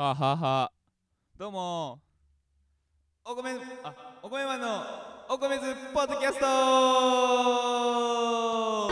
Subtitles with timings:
[0.00, 0.62] はあ、はは。
[0.62, 0.72] あ、
[1.36, 2.00] どうも。
[3.22, 3.50] お米
[3.84, 4.82] あお米マンの
[5.28, 6.46] お米ズポッドキャスト。
[6.46, 8.88] は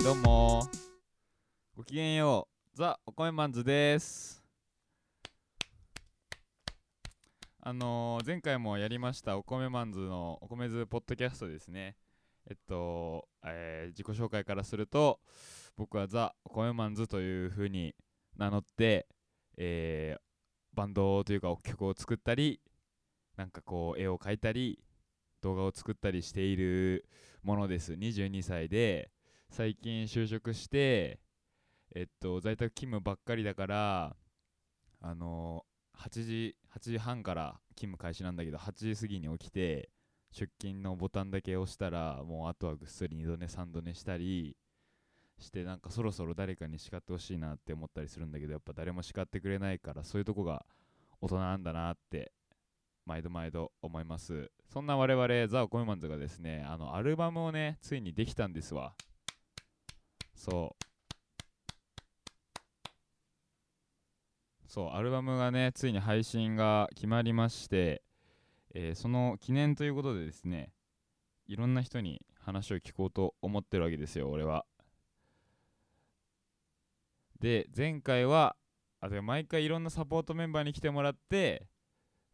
[0.00, 0.68] いどうも。
[1.76, 2.76] ごきげんよう。
[2.76, 4.42] ザ・お米マンズです。
[7.60, 11.94] あのー、前回もやりましたお米マンズのお米ズポッドキャストですね。
[12.50, 15.20] えっと、えー、自己紹介からすると
[15.76, 17.94] 僕はザ・お米マンズというふうに
[18.36, 19.06] 名乗って、
[19.56, 20.30] えー
[20.74, 22.60] バンドというか曲を作ったり
[23.36, 24.78] なんかこう絵を描いたり
[25.42, 27.06] 動画を作ったりしている
[27.42, 27.94] ものです。
[27.94, 29.10] 22歳で
[29.50, 31.18] 最近就職して
[31.94, 34.16] えっと在宅勤務ばっかりだから
[35.00, 35.64] あの
[35.98, 39.90] 8時8時半から勤務開始なんだけど8時過ぎに起きて
[40.32, 44.56] 出勤のボタンだけ押したらもうあとはぐっすり2度寝3度寝したり
[45.38, 50.64] してなんかそろそろ誰かに叱ってほしいなって思ったりするんだけどやっぱ誰も叱ってくれないからそういうとこが
[51.20, 52.32] 大人なんだなって
[53.06, 54.50] 毎度毎度思います。
[54.72, 58.94] そんな我々ザ・オコメマンズがですねあのアルバムをねついにできたんですわ。
[60.34, 60.84] そう。
[64.68, 68.02] そうアルバムがねついに配信が決まりまして
[68.74, 70.72] えーその記念ということでですね
[71.46, 74.64] いろんな人に話を聞こうと思ってるわけですよ俺は。
[77.40, 78.56] で前回は
[79.00, 81.66] あで毎回いろんなサポートメンバーに来てもらって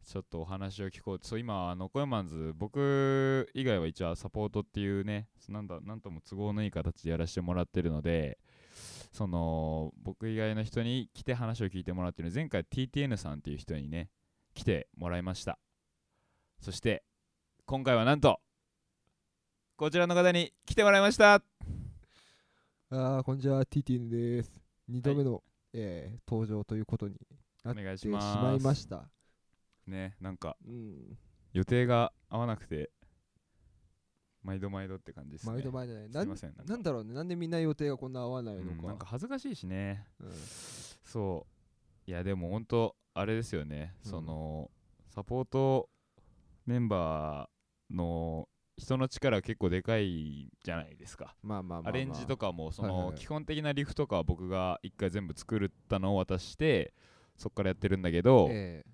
[0.05, 8.37] ちょっとお話を聞こうそう今あのコヤマンズ僕以外は一応サポートっていうねなんだなんとも都合のいい形でやらせてもらってるので
[9.11, 14.09] その僕以外の人に来て話を聞いてもらってる前回 TTN さんっていう人にね
[14.53, 15.57] 来てもらいました。
[16.59, 17.03] そして
[17.65, 18.39] 今回はなんと
[19.77, 21.35] こちらの方に来てもらいました。
[21.35, 23.63] あーこんにちは。
[23.63, 24.59] TTN です。
[24.89, 27.15] 2度目の、えー登場ということに
[27.63, 28.37] なおってし願いします。
[28.37, 29.03] まいました。
[29.85, 31.17] ねなんかうん。
[31.53, 32.89] 予定が合わなくて
[34.43, 35.53] 毎度毎度って感じですね。
[35.53, 36.07] 毎度毎度ね。
[36.09, 37.13] すないんませんなんだろうね。
[37.13, 40.07] なんでみんな予定がこんな合わないのか,、うんなんか恥ずかしいしね。
[40.19, 40.31] うん。
[41.03, 41.45] そ
[42.07, 42.09] う。
[42.09, 44.11] いやでもほんとあれですよね、うん。
[44.11, 44.71] その
[45.09, 45.89] サポート
[46.67, 48.47] メンバーの
[48.77, 51.35] 人の力は結構でかいじゃないですか。
[51.41, 56.93] まあまあまあ、まあ、アレンジとかもその基本的なリフとかは僕が一回全部作ったのを渡して
[57.35, 58.85] そっからやってるんだけど、え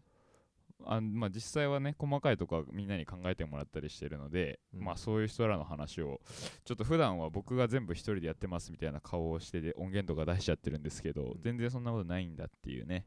[0.85, 4.83] あまあ、実際はね細かいとこはみんなに考えてもらったりしてるので、うん。
[4.83, 6.21] まあそういう人らの話を
[6.65, 11.35] ちょっと普段は僕が全部一人でやってますみたいな顔をしてで音源とか出しちゃってるんですけど、ん。
[11.41, 13.05] 全然そんなことないんだっていうね、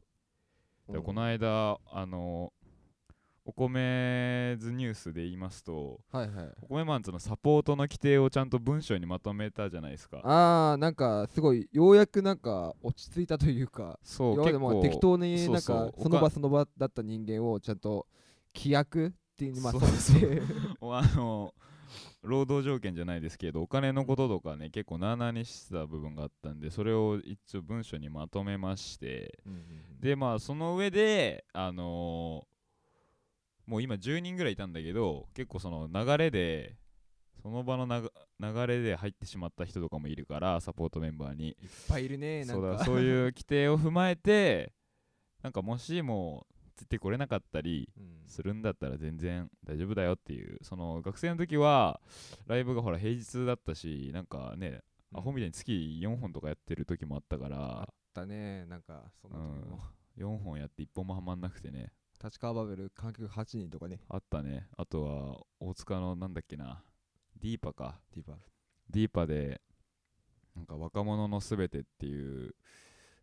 [1.04, 2.52] この間あの
[3.48, 6.48] お米ズニュースで言いますとはいはい。
[6.62, 10.20] お米マンズのサポートの規定をちゃんと文章にまとめたじゃないですか。
[10.24, 18.08] あーなんかすごいようやくなんか落ち着いたというかそう今までも適当になんそうそうかその場その場だった人間をちゃんと
[18.52, 20.42] 規約っていうにまあそうされて
[20.80, 21.54] あの
[22.22, 29.38] 労働条件じゃないですけどお金のこととかね結構なあなあにしてた部分があったんでそれを一応文章にまとめまして。
[30.00, 32.55] でまあその上であのー
[33.66, 36.76] もう今10人ぐらいいたんだけど結構その流れで
[37.42, 37.86] その場の
[38.40, 41.48] 流れで入ってしまった人とかもいるからサポートメンバーに。
[41.48, 41.54] いっ
[41.88, 42.68] ぱいいるねなんか。
[42.68, 44.72] そうだそういう規定を踏まえて
[45.42, 48.16] なんかもしもついてこれなかったりうん。
[48.26, 50.58] するんだったら全然大丈夫だよっていう。
[50.62, 52.00] その学生の時は
[52.46, 54.80] ライブがほら平日だったしなんかね
[55.14, 59.80] アホみたいに月4本とかやってる時もあったかあらったねなんかその時も、
[60.18, 64.00] 4本やって1本もはまんなくてね立川バベル観客8人とかね。
[64.08, 64.68] あったね。
[64.76, 66.82] あとは大塚のなんだっけな。
[67.40, 68.00] ディーパか。
[68.14, 68.36] ディーバ
[68.90, 69.60] ディーパで
[70.54, 72.54] なんか若者のすべてっていう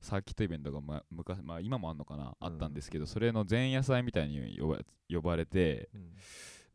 [0.01, 4.77] サーキットイベントが、ま昔まあ、今もあんのかな、あったんですけどそれの前夜祭みたいに呼ば
[5.09, 6.11] 呼ばれてうん。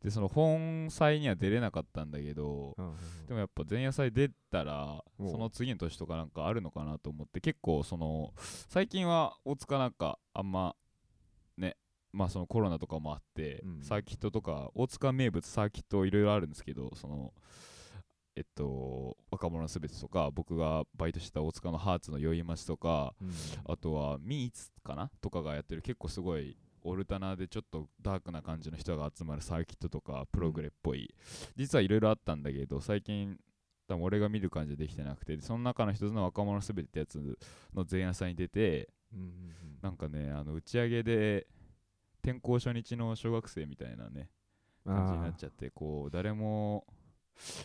[0.01, 2.95] でその本祭には出れなかったんだけどうんうん
[3.27, 8.33] でもやっぱ前夜祭出たらその次の年とかなんかあるのかなと思って結構その
[8.69, 10.75] 最近は大塚なんかあんま
[11.57, 11.75] ね
[12.11, 13.83] まあそのコロナとかもあって、うん。
[13.83, 17.33] サーキットとか大塚名物サーキットいろいろあるんですけどその
[18.35, 23.31] えっと若者のすべてとか僕がバイトしてた大塚のハーツの宵町とかうん。
[23.71, 31.13] あとはミーツかなとかがやってる結構すごいオルタナでちょっとダークな感じの人が集まるサーキットとかプログレっぽい、
[31.57, 33.37] 実はいろいろあったんだけど最近
[33.87, 37.37] 多分俺が見る感じでできてなくてでその中の一つの若者すべてってやつ
[37.73, 39.33] の前夜祭に出てうんうんうん。
[39.81, 41.47] なんかねあの打ち上げで
[42.29, 44.29] 転校初日の小学生みたいなね
[44.85, 46.85] 感じになっちゃってこう誰も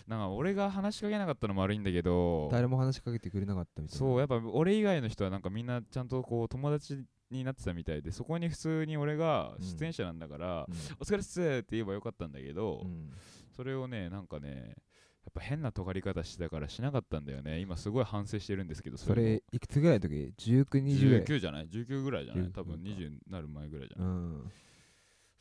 [0.06, 3.98] なんか俺が話しかけなかったのも悪いんだけど誰も話しかけてくれなかったみたいな。
[3.98, 10.66] そうやっぱ俺以外の人はなんかみんなちゃんとこう友達になってたみたいでそこに普通に俺が出演者なんだから、
[11.00, 13.10] お疲れっすって言えばよかったんだけど、うんうん。
[13.56, 14.74] それをねなんかね
[15.24, 17.60] やっぱ変な尖り方してたからしなかったんだよね。
[17.60, 24.52] 今すごい反省してるんですけどそれれいくつぐらいの時 ?1920 ぐらい19じゃない？19ぐらいじゃない？19多分20になる前ぐらいじゃない、うん。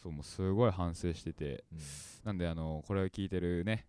[0.01, 1.65] そうもうすごい反省してて。
[1.71, 1.79] うん。
[2.23, 3.85] なんであのこれを聞いてるね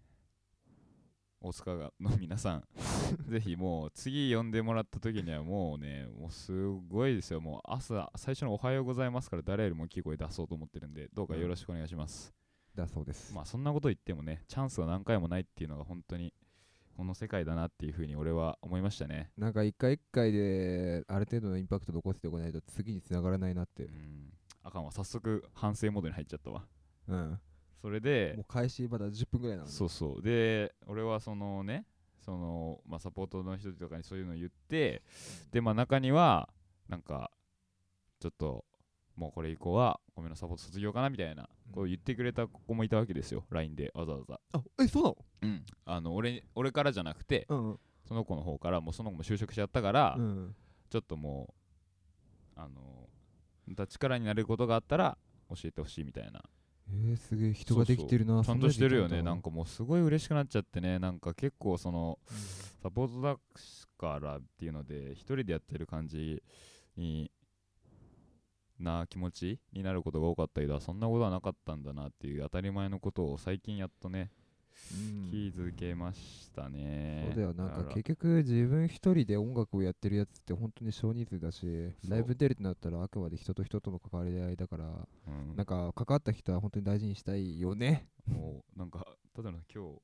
[1.45, 2.65] 大塚がの皆さん
[3.29, 7.41] ぜひもう次呼んでもらった時にはもうねもうすごいですよ。
[7.41, 12.35] もう朝最初のおはようございますから誰よりも大きい声出そうと思ってるんでどうかよろしくお願いします、
[12.77, 13.35] だそうです。
[13.35, 16.33] まあそんなこと言ってもねチャンスは何回もないっていうのが本当に
[16.97, 19.31] この世界だなっていうふうに俺は思いましたね。
[19.37, 23.85] なんか一回一回である程度のインパクト残しておかないと次に繋がらないなって。
[23.85, 24.33] うん。
[24.63, 26.65] あかんわ早速反省モードに入っちゃったわ。
[27.09, 27.41] うん。
[27.81, 30.23] それでもう開始まだ10分ぐらいなのにそうそう。
[30.23, 31.87] で俺はそのね
[32.25, 35.03] その、まあ、サポートの人とかにそういうのを言って
[35.53, 36.49] でまあ中には
[36.89, 37.31] なんか
[38.21, 38.65] ちょっと
[39.17, 44.41] もうこれ以降はごめんのサポート卒業かなみたいなこう言ってくれた子もいたわけですよ LINE でわざわざ。
[44.53, 45.17] あえそうなの？
[45.43, 45.65] うん。
[45.85, 50.55] あの俺俺からじゃなくてうんその子の方からもうその子も就職しちゃったから、うん
[50.91, 51.55] ちょっとも
[52.57, 53.09] うあの
[53.67, 55.19] また力になれることがあったら
[55.49, 56.41] 教えてほしいみたいな。
[56.87, 59.23] えー、すげえ人ができてるなちゃんとしてるよね。
[59.23, 60.99] なんかかもうすごい嬉しくなっちゃってね。
[60.99, 62.19] なんか結構その
[62.83, 63.37] サポートだ
[63.97, 66.43] からっていうので一人でやってる感じ
[66.97, 67.33] に
[68.79, 74.31] な気持ちになることが多かったけどそんなことはなかったんだなっていう当たり前のことを最近やっとね
[74.93, 75.31] うん。
[75.31, 77.25] 気づけましたね。
[77.27, 77.55] そうだよ。
[77.55, 85.57] なんか結局自分一人で音楽をやってるやつって本当に少人数だしライブ出るってなったらあくまで人と人との関わり合いだからうん。
[85.57, 88.09] なんか関わった人は本当に大事にしたいよね。
[88.27, 90.01] もうなんかただの今日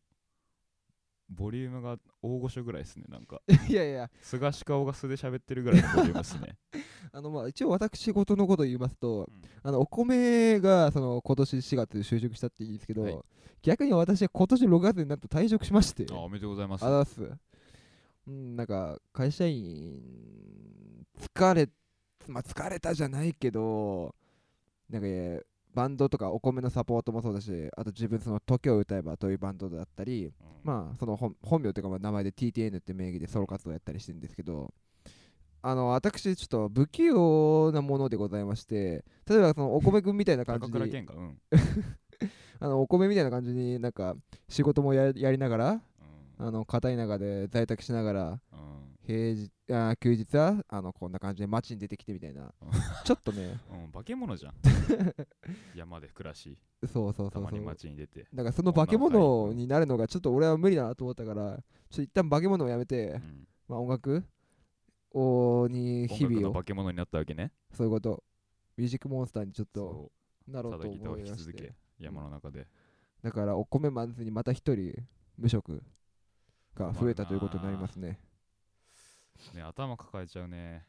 [1.31, 3.41] ボリュームが大御所ぐらいですねなんか。
[3.69, 4.11] いやいや。
[4.21, 6.56] 菅氏顔が素で喋ってるぐらいのボリュームですね。
[7.12, 9.43] あのまあ一応私事のことを言いますと、うん。
[9.62, 13.19] あのお米がその今年4月就職したって言うんですけど、はい。
[13.62, 16.06] 逆に私は今年6月になって退職しまして。
[16.11, 16.85] あおめでとうございます。
[16.85, 17.23] あざっす。
[18.27, 20.00] うんなんか会社員
[21.19, 21.69] 疲れ
[22.27, 24.15] まあ疲れたじゃないけど
[24.88, 30.32] なんかえーバンドとかお米のサポートもそうだしあと自分その時を歌えばというバンドだったりうん。
[30.62, 34.72] まあその本本名というかまあ名前で TTN って名義でソロ活動やったりしてるんですけど
[35.62, 41.14] あの私ちょっと不器用なものでございまして例えばそのお米くんみたいな感高じに倉健か？
[41.14, 41.38] うん。
[42.62, 44.17] あのお米みたいな感じになんか
[44.49, 45.82] 仕事もややりながら
[46.38, 46.46] うん。
[46.46, 52.52] あの片田舎で在宅しながらうん平日あー休日はあのこんな感じで街に出てきてみたいな。
[53.04, 53.58] ちょっとね。
[53.84, 54.54] うん、化け物じゃん。
[55.74, 56.56] 山で暮らし。
[56.86, 57.60] そうそうそうそう。
[57.62, 64.24] 街に出て、だからその化け物になるのがちょっと俺は無理だなと思ったからちょっと一旦化け物をやめて、うん、まあ、音楽？
[65.12, 66.52] をに日音楽の々を。
[66.60, 67.52] 化け物になったわけね。
[67.72, 68.22] そういうこと。
[68.76, 70.12] ミュージックモンスターにちょっと
[70.46, 72.68] そなろうと思いまし弾き続けて山の中で、
[73.22, 74.94] だからお米まずにまた一人
[75.36, 75.82] 無職
[76.76, 78.20] が増えたということになりますね、
[79.54, 80.87] ね頭抱えちゃうね。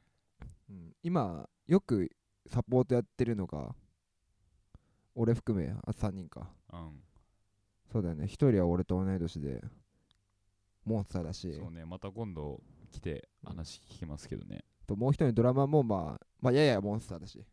[0.70, 2.10] うん、今よく
[2.48, 3.76] サポートやってるのが
[5.16, 6.50] 俺含めあ3人か。
[6.72, 7.04] うん。
[7.92, 8.26] そうだよね。
[8.26, 9.62] 一人は俺と同い年で
[10.86, 11.54] モンスターだし。
[11.54, 12.62] そうねまた今度
[12.92, 17.44] 来て話聞きますけどね、ともう一人ドラマもまあまあややモンスターだし。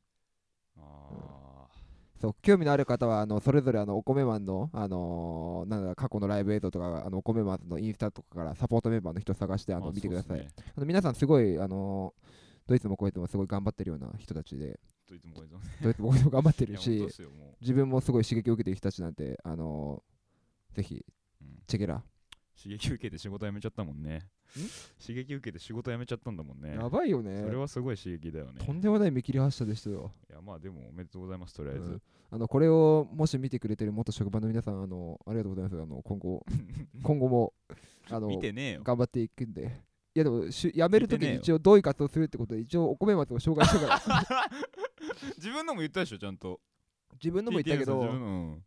[0.77, 1.58] あ
[2.21, 10.49] そう興味のある方はあのそれぞれあのお米マンの、あのーなんだ過去のライブ映像とかあのお米マンのインスタとかからサポートメンバーの人探してーあの見てください、ね。
[10.77, 12.29] あの皆さんすごいあのー
[12.67, 17.09] ドイツもこいつもすごい頑張ってるような人たちでどいつもこいつもねドイツもこいつも頑張ってるし
[17.63, 22.03] 自分もすごい刺激を受けてる人たちなんであのーぜひう、うん、チェケラ。
[22.61, 24.27] 刺激受けて仕事辞めちゃったもんね。
[25.01, 26.75] 刺激受けて仕事辞めちゃったんだもんね。
[26.75, 27.43] やばいよね。
[27.43, 28.65] それはすごい刺激だよね。
[28.65, 30.13] とんでもない見切り発車でしたよ
[30.49, 32.03] まあでもおめでとうございますとりあえず、うん。
[32.31, 35.83] あのこれをもし見てくれてる元職場の皆さんあのありがとうございます。
[35.83, 36.47] あの今後
[37.05, 37.53] 今後も
[38.09, 38.81] あの見てねえよ。
[38.83, 39.85] 頑張っていくんで。
[40.15, 44.51] いやでもし辞めるときに一応どういう活動するってことで一応お米松を紹介したから
[45.37, 46.59] 自分のも言ったでしょちゃんと。
[47.23, 48.59] 自分のも言ったけど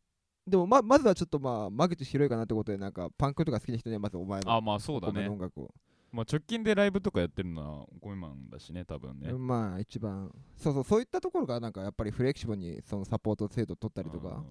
[0.46, 5.26] でもままずはちょっとまあ間口広いかなってことでなんかパンクとか好きな人にはまずお前のあまあそうだね。
[5.26, 5.74] の音楽を
[6.12, 9.32] まあ直近でライブとかやってるのはお米マンだしね多分ね。
[9.34, 10.32] まあ一番。
[10.58, 14.44] そうそうそういったところがなんかやっぱりフレキシブルにそのサポート制度取ったりとか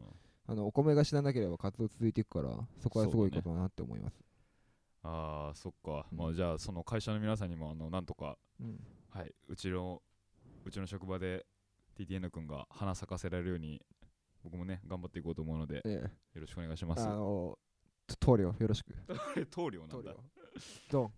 [0.47, 4.19] あのお米が知らなければ活動続いていくからそこはすごいことだなって思います。
[5.03, 6.19] ああそっか、うん。
[6.19, 8.81] まあじゃあその会社の皆さんにもあのなんとかうん。
[9.11, 10.01] はいうちの
[10.65, 11.45] うちの職場で
[11.99, 13.83] TTN 君が花咲かせられるように
[14.43, 16.11] 僕もね頑張っていこうと思うのでよえ。
[16.37, 17.03] えろしくお願いします。
[17.03, 17.59] あの
[18.19, 18.95] 棟梁よろしく。
[19.51, 20.15] 棟梁なんだ
[20.91, 21.13] ドン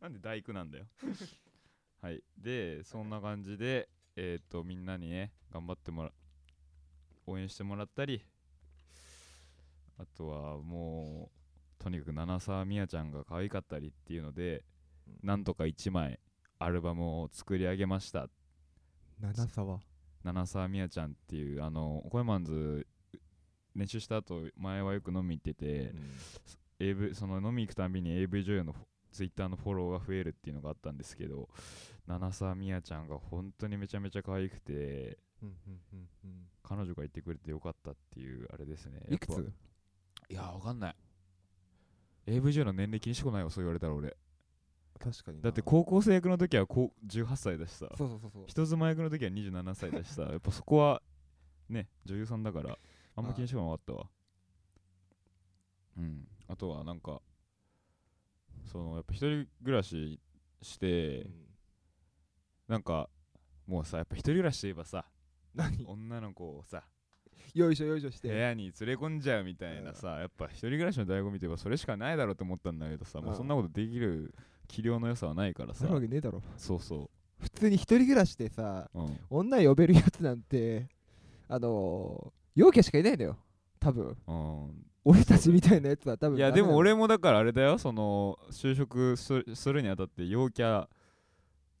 [0.00, 0.86] なんで大工なんだよ。
[2.00, 2.22] はい。
[2.38, 6.12] でそんな感じでえっ、とみんなにね頑張ってもら
[7.26, 8.24] 応援してもらったり
[9.98, 11.30] あとはも
[11.78, 14.64] うとにかく七沢みやちゃんが可愛かったりっていうので、
[15.06, 16.20] うんなんとか1枚
[16.58, 18.28] アルバムを作り上げました。
[19.18, 19.80] 七沢？
[20.22, 22.86] 七沢みやちゃんっていうあのコエマンズ
[23.74, 25.92] 練習した後前はよく飲み行ってて、
[26.80, 28.74] AV その飲み行くたんびに AV 女優の
[29.12, 31.48] ツイッターのフォローが増えるっていうのがあったんですけど
[32.06, 36.46] 七沢みやちゃんが本当にめちゃめちゃ可愛くてうんうんうんうん。
[36.62, 39.00] 彼女がいてくれてよかったっていうあれですね。
[39.08, 39.52] いくつ？
[40.28, 40.96] いやわかんない。
[42.26, 44.16] AV 女優の年齢気にしてこないよそう言われたら俺。
[44.98, 45.44] 確かにな。
[45.44, 47.88] だって高校生役の時はこう18歳だしさ。
[47.96, 48.44] そうそうそうそう。
[48.46, 50.22] 人妻役の時は27歳だしさ。
[50.30, 51.02] やっぱそこは
[51.68, 52.78] ね女優さんだから
[53.16, 54.10] あんま気にしてこなかったわ。
[55.96, 57.20] うんあとはなんか
[58.64, 60.20] そのやっぱ一人暮らし
[60.62, 61.32] して、うん
[62.68, 63.08] なんか
[63.66, 65.04] もうさやっぱ一人暮らしといえばさ
[65.56, 65.84] 何？
[65.84, 66.84] 女の子をさ
[67.52, 68.28] よいしょよいしょして。
[68.28, 74.32] 部屋に連れ込んじゃうみたいなさ、やっぱ一人暮らしの醍醐味といえばそれしかないだろうと思ったんだけどさ、もうそんなことできる
[74.68, 75.82] 器量の良さはないからさ。
[75.82, 76.42] なるわけねえだろ。
[76.56, 79.18] そうそ普通に一人暮らしでさううん。
[79.30, 80.86] 女呼べるやつなんて
[81.48, 83.36] あのー、陽キャしかいないんだよ。
[83.80, 84.16] 多分。
[84.28, 87.78] うん俺たちみたいなやつは多分いやでも俺もだからあれだよ。
[87.78, 90.86] その就職すするにあたって陽キャ。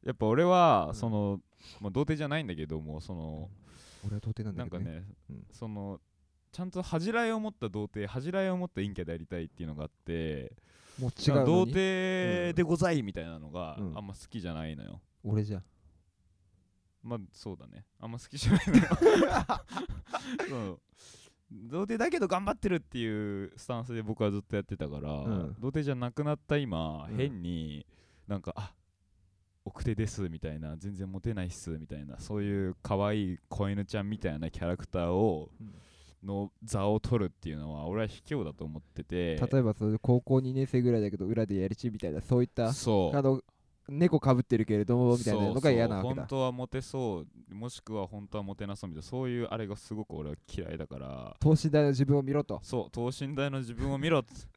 [0.04, 0.94] やっぱ俺はうん。
[0.94, 1.40] その、
[1.80, 3.48] まあ、童貞じゃないんだけどもそなのの、
[4.06, 4.84] 俺は童貞なんだけどね。
[4.84, 5.46] なんかね、うん。
[5.52, 6.00] その
[6.50, 10.52] ちゃんと恥じらいを持った童貞恥じらいを持った陰キャでありたいっていうのがあって
[10.98, 13.96] もう違うの童に貞でございみたいなのがうん。
[13.96, 15.64] あんま好きじゃないのよ、俺じゃん。
[17.02, 17.84] まあそうだね。
[18.00, 18.82] あんま好きじゃないのよ。
[20.48, 20.80] そ う
[21.52, 25.56] 童貞だけど頑張ってるっていうスタンスで僕はずっとやってたから、うん。
[25.58, 27.16] 童貞じゃなくなった今、うん。
[27.16, 27.86] 変に
[28.28, 28.72] なんかあ
[29.64, 35.74] 奥手ですみたいな全然モテないっすみたいなそういう可愛い子犬ちゃんみたいなキャラクターをうん。
[36.22, 39.36] の座を取るっていうのは俺は卑怯だと思ってて。
[39.36, 43.42] 例えばそういう高校2年生ぐらいだけど裏でやりちみたいなそういったそう
[43.92, 46.14] 猫かぶってるけれどもみたいなのが嫌なわけだ。
[46.14, 47.54] 本当はモテそう。
[47.54, 49.28] もしくは本当はモテなそうみたいなそう。
[49.28, 51.36] いうあれがすごく俺は嫌いだから。
[51.40, 52.60] 等身大の自分を見ろと。
[52.62, 54.48] そう等身大の自分を見ろっつ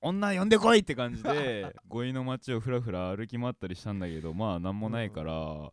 [0.00, 5.72] 女呼んでこいって感じで 五位の街をふらふら歩き回ったりしたんだけどまあなんもないから、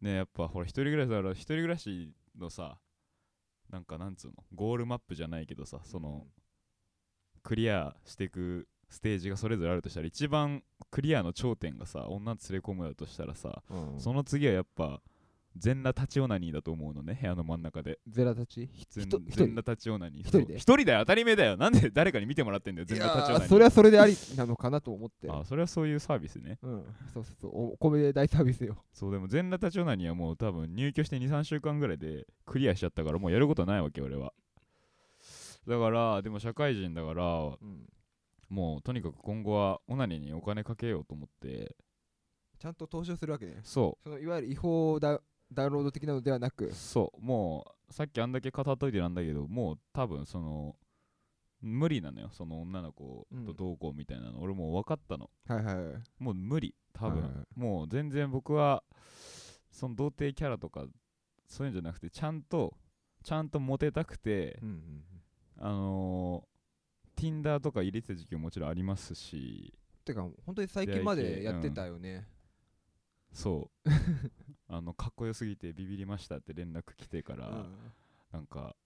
[0.00, 2.78] ねやっぱほら一人暮らしだから一人暮らしのさ
[3.70, 6.26] なんかなんつうのゴールマップじゃないけどさその
[7.42, 10.62] クリアしていくステージがそれぞれあるとしたら一番
[10.96, 15.02] クリアの頂点がさ女連れ込むだとしたらさ、うんその次はやっぱ
[15.54, 17.98] 全裸立ちオナニーだと思うのね部屋の真ん中で。
[18.08, 18.66] ゼラたち？
[18.72, 19.06] ひ全
[19.50, 20.20] 裸立ちオナニー。
[20.20, 20.54] 一人で？
[20.56, 21.58] 一人だよ当たり前だよ。
[21.58, 23.48] なんで誰かに見てもらってんだよい全裸立ちオナニー。
[23.48, 25.28] それはそれでありなのかなと思って。
[25.30, 26.58] あそれはそういうサービスね。
[26.62, 26.84] うん。
[27.12, 27.50] そうそうそう。
[27.74, 28.78] お米で大サービスよ。
[28.94, 34.32] そうでも全裸立ちオナニーはもう多分入居して23週間ぐらいでクリアしちゃったからもうやることないわけ俺は。
[35.68, 37.86] だからでも社会人だからうん
[38.48, 41.76] もうとにかく今後はオナニーにお金かけようと思って。
[42.58, 43.60] ちゃんと投資をするわけね。
[43.62, 45.20] そそのいわゆる違法ダ
[45.52, 46.66] ダウンロード的なのではなく。
[46.66, 47.24] うそう。
[47.24, 50.76] もうさっきあんだけ語っといてなんだけどもう多分その
[51.60, 52.30] 無理なのよ。
[52.32, 55.30] その女の子とどうこうみたいなの、俺もう分かったの。
[55.46, 56.02] はいはいはい。
[56.18, 56.74] もう無理。
[56.92, 58.82] 多分、はいはいもう全然僕は
[59.70, 60.84] その童貞キャラとか
[61.46, 62.74] そういうんじゃなくてちゃんと
[63.22, 65.04] ちゃんとモテたくて、うんうん。
[65.58, 66.55] あのー、
[67.16, 69.74] Tinder とか入れてた時期ももちろんありますし。
[70.04, 72.28] てか本当に最近までやってたよね。
[73.32, 73.90] そう。
[74.68, 77.92] あのかっこよすぎてビビりましたって連絡来てから、うん。
[78.32, 78.76] なんか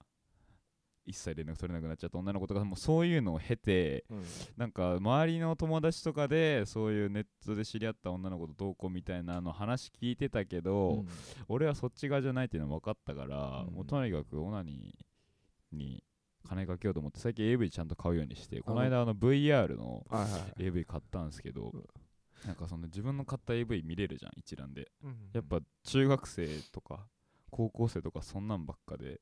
[1.06, 4.24] 一切連絡取れなくなっちゃった女の子とかもそういうのを経てうん。
[4.56, 11.08] なんか周りの友達とかでそういうネットで知り合った女の子とどうこうみたいなの話聞いてたけど、うん。
[11.48, 13.74] 俺はそっち側じゃないっていうのは分かったから、うん。
[13.74, 16.02] もうとにかくオナニーに
[16.50, 20.04] 金かけようと思って最近 AV ちゃんと買うようにしてこの間あの VR の
[20.58, 21.84] AV 買ったんですけど、うん
[22.46, 24.90] なんかその自分の買った AV 見れるじゃん一覧で。
[25.04, 27.06] うんやっぱ中学生とか
[27.50, 29.20] 高校生とかそんなんばっかで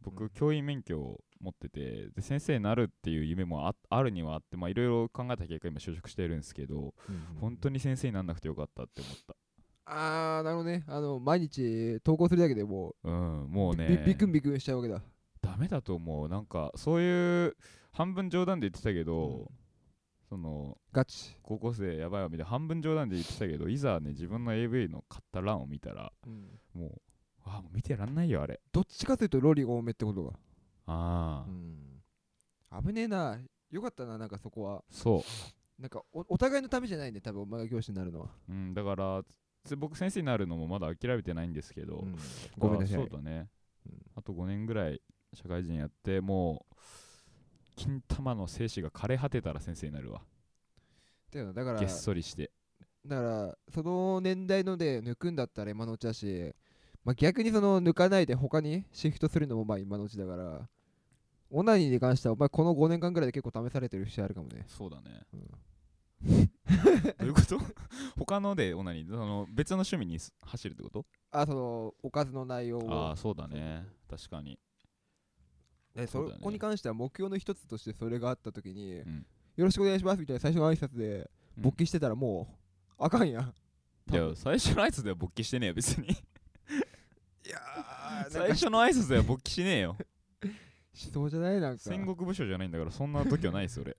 [0.00, 0.30] 僕、うん。
[0.30, 9.36] 教員免許を持っててで先生になるっていう夢もああるにはあってまあいろいろ考えた結果今就職してるんですけど、うん本当に先生になんなくてよかったって思った。
[9.84, 10.84] あーなるほどね。
[10.88, 13.88] あの毎日投稿するだけでもうんもううね。
[14.06, 15.02] びビクンビクンしちゃうわけだ
[15.50, 16.28] ダメだと思う。
[16.28, 17.56] なんかそういう
[17.92, 19.46] 半分冗談で言ってたけど、うん。
[20.28, 21.36] そのガチ。
[21.42, 26.12] 高校生やばいわみたいな半分冗談で言ってたけどいざね自分の AV の買った欄を見たら
[26.74, 27.00] もう
[27.46, 28.60] あもう見てらんないよあれ。
[28.72, 30.32] どっちかというとロリが多めってことが。
[30.86, 32.84] ああ、うん。
[32.86, 33.38] 危ねえな。
[33.70, 34.84] よかったななんかそこは。
[34.90, 35.24] そ
[35.78, 39.22] なんかおお互いのためじゃないね多分お前が教師になるのは、う、うん、だから
[39.64, 42.16] つ僕先生になるのもまだ諦めてないんですけど、うん。
[42.58, 42.96] ごめんなさい。
[42.96, 43.48] あそうだね、
[43.86, 43.92] うん。
[44.16, 45.00] あと5年ぐらい
[45.34, 46.74] 社会人やってもう
[47.76, 50.22] 金玉の精子が枯れ果てたら先生になるわ。
[51.30, 51.52] だよな。
[51.52, 52.50] だからげっそりして。
[53.06, 56.52] だからその年代ので抜くんだったら今のうちだし、
[57.04, 60.68] まあ、逆にその抜かないで他にシフトするのもまあ今のうちだから
[61.50, 64.64] オナニーに関してはお前この5年間ぐらいで結構試されてる節あるかもね。
[64.66, 65.48] そうだね、うん。
[67.18, 67.58] どういうこと？
[68.18, 69.10] 他のでオナニー？
[69.10, 71.06] その別の趣味にす走るってこと？
[71.30, 72.92] あそのおかずの内容を。
[72.92, 73.86] ああそうだね。
[74.10, 74.58] 確かに
[76.02, 76.40] でそそうだね。
[76.42, 79.26] こに関しては目標の一つとしてそれがあった時に、ん。
[79.56, 81.62] よろしくお願いしますみたいな最初の挨拶でうん。
[81.64, 82.46] 勃起してたらも
[82.98, 83.54] う、あかんやん。
[84.10, 86.06] いや最初の挨拶では勃起してねえよ別に。
[86.08, 86.10] い
[87.50, 89.96] やー 最初の挨拶では勃起しねえよ。
[90.94, 91.60] しそうじゃない？
[91.60, 91.82] なんか。
[91.82, 93.96] 戦国武将じゃないんだからそんな時はないです俺。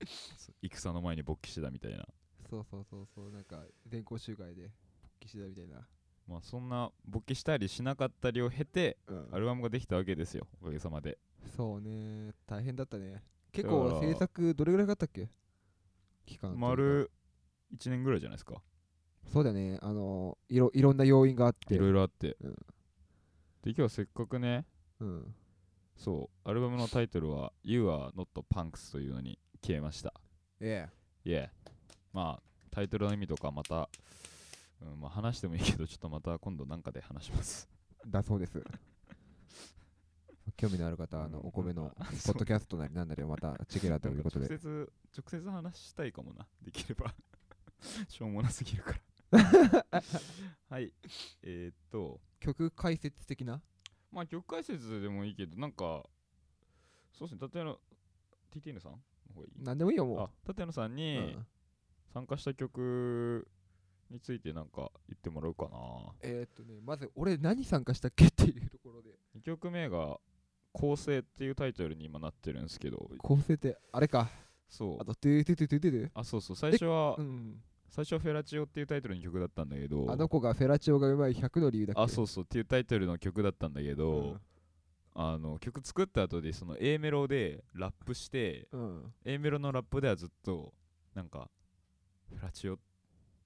[0.62, 2.06] 戦の前に勃起してたみたいな。
[2.48, 4.62] そうそうそうそうなんか全校集会で
[5.02, 5.86] 勃起してたみたいな、
[6.26, 9.28] まあそんな勃起したりしなかったりを経てうん。
[9.32, 11.18] アルバムができたわけですよおかげさまで。
[11.56, 12.32] そうね。
[12.46, 13.22] 大変だったね。
[13.52, 15.28] 結構制作どれぐらいかかったっけ？
[16.26, 17.10] 期間丸
[17.76, 18.62] 1年ぐらいじゃないですか。
[19.32, 19.78] そうだね。
[19.82, 21.74] あのいろいろんな要因があって。
[21.74, 22.54] いろいろあって、うん。
[23.62, 24.66] で今日せっかくね
[25.00, 25.34] うん。
[25.96, 30.12] そうアルバムのタイトルは「You are not punks」というのに決めました。
[30.60, 30.88] え
[31.24, 31.50] いえ
[32.12, 33.88] まあタイトルの意味とかまた、
[34.84, 37.68] うんまあ、話してもいいけどちょっとまた今度なんかで話します。
[38.04, 38.62] えだそうです。
[40.56, 41.48] 興味のある方はあのうん。
[41.48, 46.46] お米のポッドキャストなりなんなりをまたチェケラということ直で接直接話したいかもな。
[46.62, 47.14] できれば。
[48.08, 48.92] しょうもなすぎるか
[49.32, 49.84] ら。
[50.68, 50.92] はい。
[51.42, 52.20] えー、っと。
[52.40, 53.62] 曲解説的な？
[54.12, 56.08] まあ曲解説でもいいけどなんか
[57.12, 57.76] そうですね立山
[58.52, 59.62] TTN さんの方がいい？
[59.62, 61.46] なんでもいいよもあ立山さんう、にうん。
[62.12, 63.48] 参加した曲
[64.10, 65.70] についてなんか言ってもらおうかな。
[66.22, 69.10] えーっとねまず俺何参加したっけっていうところで。
[69.38, 70.18] 2曲目が
[70.72, 73.10] 「構成」っていうタイトルに今なってるんですけど。
[73.18, 74.30] 構成ってあれか。
[74.68, 74.96] そう。
[75.00, 76.56] あとトゥートゥトゥトゥトゥあそうそう。
[76.56, 77.62] 最初はうん。
[77.88, 80.10] 最初はフェラチオっていうタイトルの曲だったんだけど。
[80.10, 82.00] あの子がフェラチオがうまい100の理由だっけ。
[82.00, 82.44] あそうそう。
[82.44, 84.40] っていうタイトルの曲だったんだけど、
[85.14, 90.74] あの曲作った後でその A メロでラップしてうん、うん、A メロのラップではずっと
[91.14, 91.48] なんか
[92.28, 92.78] フェラチオ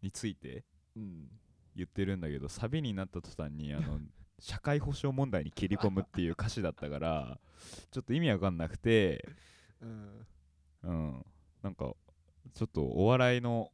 [0.02, 0.64] について
[0.96, 1.28] うん、
[1.76, 4.00] 言ってるんだけどサビになった途端にあの
[4.40, 7.40] 社会保障問題に切り込むっていう歌詞だったから
[7.90, 9.24] ちょっと意味わかんなくて
[9.80, 10.26] うん、
[10.82, 11.26] うん。
[11.62, 11.92] なんか
[12.54, 13.72] ちょっとお笑いの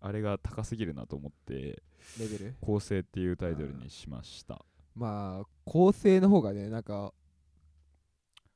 [0.00, 1.82] あれが高すぎるなと思って
[2.20, 4.64] レベル「構成」っていうタイトルにしました。
[4.94, 7.12] まあ構成の方がねなんか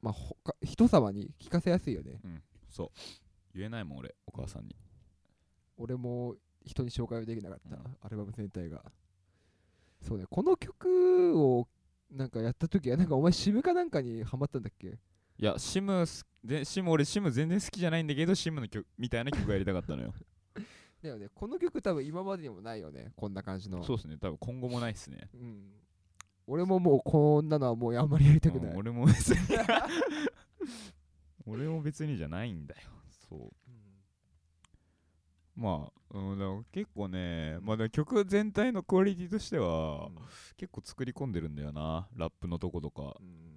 [0.00, 2.20] まあほか人様に聞かせやすいよね。
[2.22, 2.42] うん。
[2.68, 2.90] そう。
[3.54, 4.76] 言えないもん俺お母さんに
[5.80, 7.96] 俺も人に紹介はできなかった、うん。
[8.02, 8.82] アルバム全体が。
[10.02, 11.66] そうねこの曲を
[12.10, 14.88] なんかやった時はなんかお前シムかなんかにハマったんだっけ？
[14.88, 20.12] いやシムすでシム俺シム全然好きじゃないんだけどシムの曲みたいな曲やりたかったのよ。
[21.02, 23.82] だよねこの曲多分今までにもないよねこんな感じの。
[23.82, 25.30] そうですね多分今後もないっすね。
[25.34, 25.72] うん。
[26.46, 29.36] 俺ももうこんなのはもうあんまりやりたくない、うん俺も別に。
[31.46, 32.80] 俺も別にじゃないんだよ。
[33.28, 33.69] そう
[35.56, 40.10] まあ、うん、だから結構ね、まあ、でも曲全体のクオリティとしては、
[40.56, 43.16] 結構作り込んでるんだよなラップのとことか。
[43.20, 43.50] うん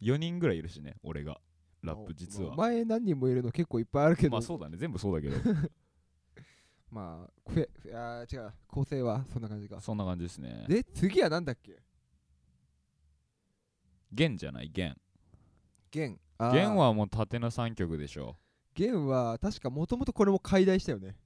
[0.00, 1.40] 4人ぐらいいるしね俺が。
[1.82, 4.30] ラップ実はお前何人もいるの結構いっぱいあるけど。
[4.32, 5.36] まあそうだね全部そうだけど。
[6.90, 9.80] まあフェあー違う構成はそんな感じか。
[9.80, 10.66] そんな感じですね。
[10.68, 11.78] で次はなんだっけ？
[14.12, 14.96] 弦じゃない弦。
[15.90, 16.18] 弦。
[16.52, 18.36] 弦はもう縦の3曲でしょ
[18.74, 21.16] 弦は確かもともとこれも解題したよね。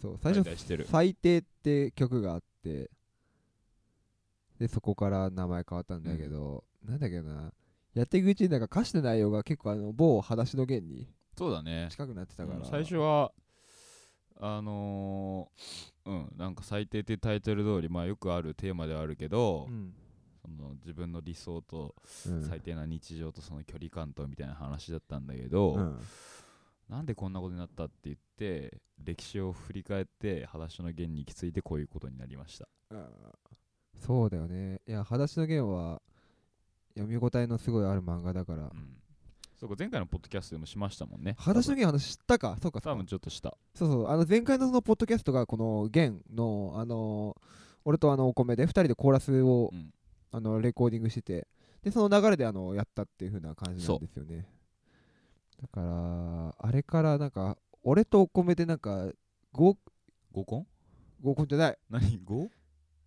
[0.00, 0.86] そう最初解題してる。
[0.90, 2.90] 最低って曲があって。
[4.58, 7.52] でそこから名前変わったんだけど、なんだっけな。
[7.94, 11.88] やっていくうちになんか歌詞の内容が結構あの某裸足の弦にそうだね。
[11.90, 13.32] 近くなってたから、うん最初は
[14.38, 19.94] あのーうんなんか最低ってタイトル通りまあよくあるテーマではあるけど、うん
[20.46, 21.94] その自分の理想と
[22.28, 22.42] うん。
[22.42, 25.98] 最低な日常とその距離感とみたいな話だったんだけど、うん。
[26.88, 32.68] なんでこんなことになったって言って歴史を振り返って裸足の弦に行き着いてこういうことになりました。
[32.90, 33.06] うん。
[34.00, 34.80] そうだよね。
[34.86, 36.00] いや裸足の弦は
[36.94, 38.62] 読み応えのすごいある漫画だから。
[38.62, 38.96] うん。
[39.58, 41.34] そうか前回のポッドキャストでもしましたもんね。
[41.38, 42.56] 裸足の弦の話知ったか？
[42.62, 43.56] そうか多分ちょっとした。
[43.74, 47.42] そうそう、あの前回のそのポッドキャストがこの弦の、あのー
[47.88, 49.92] 俺とあのお米で2人でコーラスを、うん
[50.32, 51.46] あのレコーディングしてて、
[51.82, 54.46] でその流れであのやったっていう風な感じなんですよね。
[55.60, 59.08] だからあれからなんか俺とお米でなんか
[59.52, 59.76] 合
[60.32, 60.66] 合コン？
[61.22, 61.78] 合コンじゃない。
[61.88, 62.48] 何 5?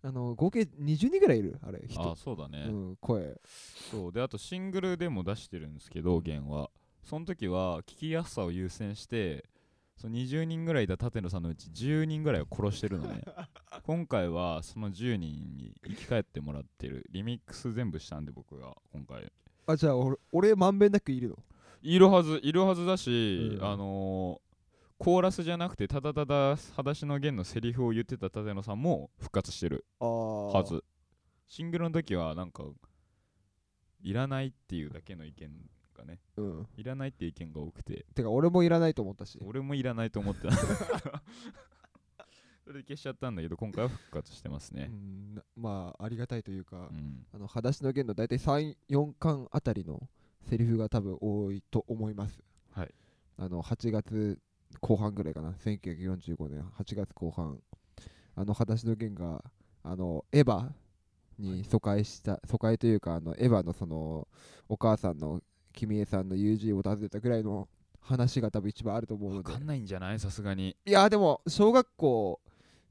[0.02, 2.00] あの合計20人ぐらいいるあれ人。
[2.12, 3.38] あそうだね、うん、声。
[3.90, 4.12] そう。
[4.12, 6.70] であとシングルでも出してるんですけど弦は。
[7.04, 9.44] その時は聞きやすさを優先して
[10.00, 13.22] その20人ぐらいいた舘野さんのうち10人ぐらいを殺してるのね。
[13.84, 17.04] 今回はその10人に生き返ってもらってる。
[17.10, 19.30] リミックス全部したんで僕が今回。
[19.66, 21.36] あじゃあ俺俺まんべんなくいるの？
[21.82, 23.64] いるはずいるはずだし、うん。
[23.64, 24.50] あのー
[25.02, 30.52] コーラスじゃなくてただただ裸足の弦のセリフを言ってた舘野さんも復活してるあー。
[30.56, 30.82] はず。
[31.46, 32.64] シングルの時はなんか
[34.02, 36.18] いらないっていうだけの意見がね。
[36.36, 36.66] うん。
[36.76, 38.06] いらないって意見が多くて。
[38.14, 39.38] てか俺もいらないと思ったし。
[39.44, 40.48] 俺もいらないと思って。
[40.48, 40.54] た
[42.64, 47.26] それで消しちゃったんだけど今回は復活してますうねんなまあありがたいというか、うん。
[47.32, 50.08] あの裸足の弦の大体34巻あたりの
[50.42, 52.42] セリフが多分多いと思います。
[52.72, 52.94] はい。
[53.36, 54.38] あの8月
[54.80, 55.52] 後半ぐらいかな。
[55.52, 57.60] 1945年8月後半。
[58.36, 59.44] あの裸足の弦が
[59.82, 60.70] あのエヴァ
[61.40, 64.28] に疎開した疎開というかあのエヴァのその
[64.68, 65.40] お母さんの
[65.72, 67.68] 君江さんの友人を訪ねたぐらいの
[68.00, 69.48] 話が多分一番あると思うので。
[69.48, 70.18] 分かんないんじゃない？
[70.18, 70.76] さすがに。
[70.84, 72.40] いやでも小学校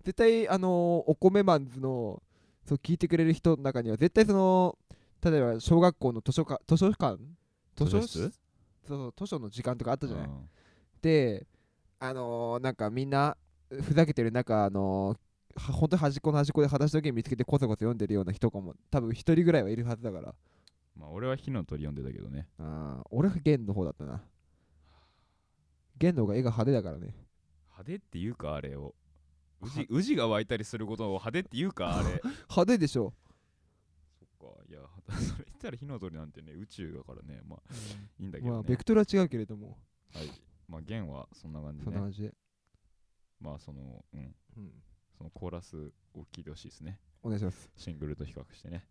[0.03, 2.21] 絶対あのお米マンズの
[2.65, 4.77] そう聞いてくれる人の中には絶対その
[5.23, 7.17] 例えば小学校の図書館図書館？
[7.75, 8.31] 図書室？
[8.87, 10.49] そうそう図書の時間とかあったじゃない、うん。
[11.01, 11.45] で
[11.99, 13.35] あのーなんかみんな
[13.69, 15.17] ふざけてる中あのー
[15.59, 20.33] は本当に端っこの端っこで裸足の弦見つけてコソコソ読んでるような人かも多分一人ぐらいはいるはずだから
[20.99, 22.47] まあ俺は火の鳥読んでたけどね。
[22.59, 24.21] あー俺が弦の方だったな。
[25.97, 27.15] 弦の方が絵が派手だからね。
[27.67, 28.93] 派手っていうかあれを。
[29.61, 32.21] 宇治宇治が湧いたりすることを派手っていうかあれ。
[32.49, 33.13] 派手でしょ、
[34.19, 34.63] そっか。
[34.69, 34.79] いや
[35.15, 37.41] それ言ったら火の鳥なんてね宇宙だからね。
[37.45, 37.73] まあ
[38.19, 39.77] いいんだけどね、まあベクトルは違うけれども。
[40.13, 40.29] はい。
[40.67, 41.83] まあ弦はそんな感じね。
[41.85, 42.21] そんな感じ。
[42.23, 42.33] で、
[43.39, 44.35] まあそのうん。
[44.57, 44.83] うん、
[45.17, 45.77] そのコーラス
[46.13, 47.69] を聴いてほしいですねお願いします。
[47.75, 48.85] シングルと比較してね。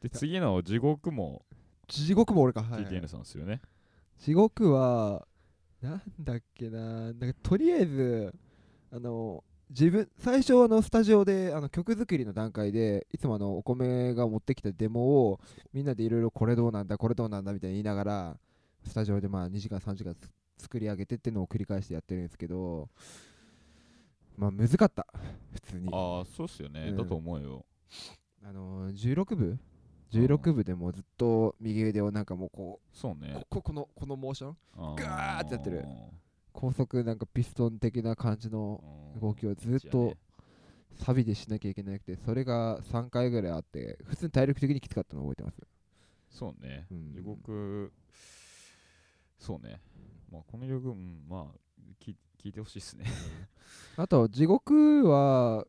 [0.00, 1.44] で次の地獄も
[1.86, 3.60] 地獄も俺か、はいはい TTN さんですよね、
[4.18, 5.26] 地獄は
[5.82, 6.80] なんだっけな。
[6.80, 8.34] なんかとりあえず
[8.90, 15.40] あの自分最初あのスタジオであの曲作りの段階でいつもあのお米が持ってきたデモを
[15.72, 18.36] みんなでいろいろこれどうなんだこれどうなんだみたいに言いながら
[18.86, 20.28] スタジオでまあ2時間3時間つ
[20.62, 22.88] 作り上げてっていうのを繰り返してやってるんですけど
[24.36, 25.06] まあ難かった。
[25.52, 25.88] 普通に。
[25.92, 26.96] ああそうっすよね、うん。
[26.96, 27.64] だと思うよ。
[28.42, 29.58] あの16部
[30.12, 33.44] ？16部でもずっと右腕をなんかもうこうそうね。
[33.50, 34.56] ここのこのモーション？
[34.96, 35.84] ガガーってやってる。
[36.52, 38.82] 高速なんかピストン的な感じの
[39.20, 40.14] 動きをずっと
[40.94, 46.38] サビでしなきゃいけなくてそれが3回ぐらいあって普通に体力的にきつかったのを覚えてます。
[46.38, 47.12] そうね、うん。
[47.12, 47.92] 地獄。
[49.38, 49.80] そうね。
[50.30, 51.44] まあこの曲うんまあ
[52.00, 53.06] 聞聞いてほしいっすね。
[53.96, 55.66] あと地獄は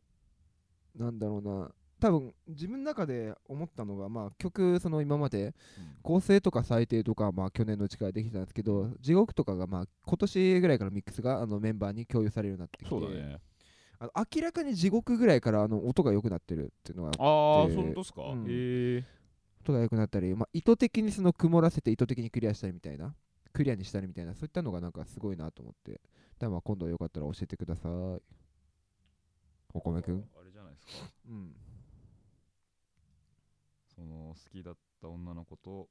[0.94, 1.70] なんだろうな。
[1.98, 5.54] 多分自分の中で思ったのがまあ曲その今まで
[6.02, 13.40] 構成とか最低とかはまあ去年のうちからできてたんですけど地獄とかがまあ今年ぐらいからミックスがあのメンバーに共有されるようになってきてそうだね。
[13.98, 18.42] あの明らかに地獄ぐらいからあの音が良くなってるっていうのがああでそういうことっすか、うん。
[18.42, 19.04] へえ
[19.62, 23.14] 音が良くなったり、まあ、意図的にその曇らせて意図的にクリアしたりみたいな
[23.54, 25.98] クリアにしたりみたいなそういったのがなんかすごいなと思って
[26.38, 27.92] だまあ今度はよかったら教えてください。
[29.72, 30.24] お米くん？
[30.38, 31.10] あれじゃないですか。
[31.28, 31.56] うん。
[33.94, 35.88] その好きだった女の子と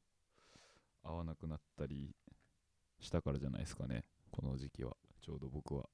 [1.04, 2.16] 会わなくなったり
[3.00, 4.04] したからじゃないですかね。
[4.32, 4.96] この時期は。
[5.22, 5.90] ちょうど僕は。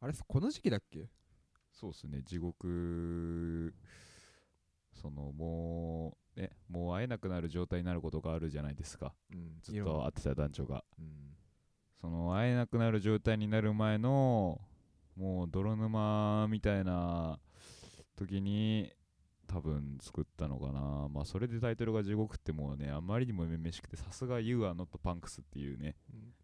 [0.00, 1.08] あれこの時期だっけ？
[1.70, 2.22] そうっすね。
[2.24, 3.74] 地獄
[4.92, 9.14] そのもうねもう会えなくなる状態になることがあるじゃないですか。
[9.32, 9.58] うん。
[9.62, 10.84] ずっと会ってた男女が。
[10.98, 11.06] うん
[12.02, 14.60] その会えなくなる状態になる前の
[15.16, 17.38] もう泥沼みたいな
[18.16, 18.92] 時に
[19.46, 21.08] 多分作ったのかな。
[21.08, 25.94] まあそれでタイトルが地獄ってもうねあまりにもめめしくてさすが You are not punks っていうね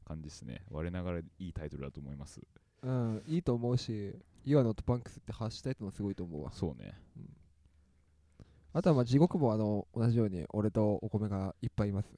[0.07, 0.63] 感じですね。
[0.71, 2.41] 我ながらいいタイトルだと思います。
[2.83, 6.53] うん、うん、いいと思うし You are not punks って発したやつもすごいと思うわ。
[6.53, 6.95] そうね。
[8.73, 12.17] あとはまあ地獄もあの同じように俺とお米がいっぱいいます。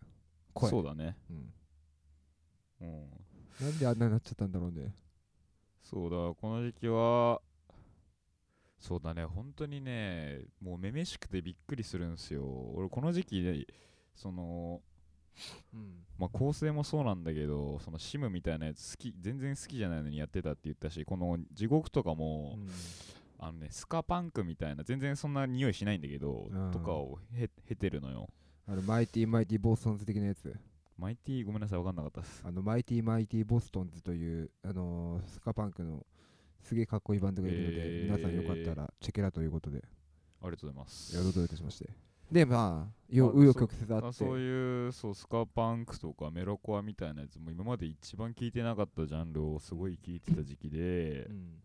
[0.53, 0.69] 声。
[0.69, 1.17] そうだね。
[1.31, 1.53] うん、
[2.81, 3.21] うん
[3.61, 4.95] なんであんなになっちゃったんだろうね。
[5.83, 7.41] そうだこの時期は
[8.79, 12.45] そうだね本当にねもうめめしくてびっくりするんですよ。
[12.75, 13.67] 俺この時期で
[14.15, 14.81] その
[15.75, 16.05] うん。
[16.19, 22.59] まあ構成もそうなんだけどそのシムみたいなやつ好き全然好きじゃないのにやってたって言ったしこの地獄とかも、
[23.39, 26.71] あのねスカパンクみたいな全然そんな匂いしないんだけど、うん。
[26.71, 28.29] とかをへ経てるのよ。
[28.67, 30.55] あのマイティマイティボストンズ的なやつ
[31.01, 32.43] マイティごめんなさい分かんなかったです。
[32.45, 36.05] あのマイティマイティボストンズという、あのースカパンクの
[36.63, 38.05] すげえかっこいいバンドがいるので、えー。
[38.05, 39.79] 皆さんよかったらチェケラということで、
[40.43, 41.17] ありがとうございます。
[41.17, 41.89] よろしくお願いいたしまして。
[42.31, 51.25] で、まあ、よあ紆余曲折あって、あそういうそうスカパンクとかメロコアみたいなやつも今まで一番聴いてなかったジャンルをすごい聴いてた時期で。
[51.31, 51.63] うん。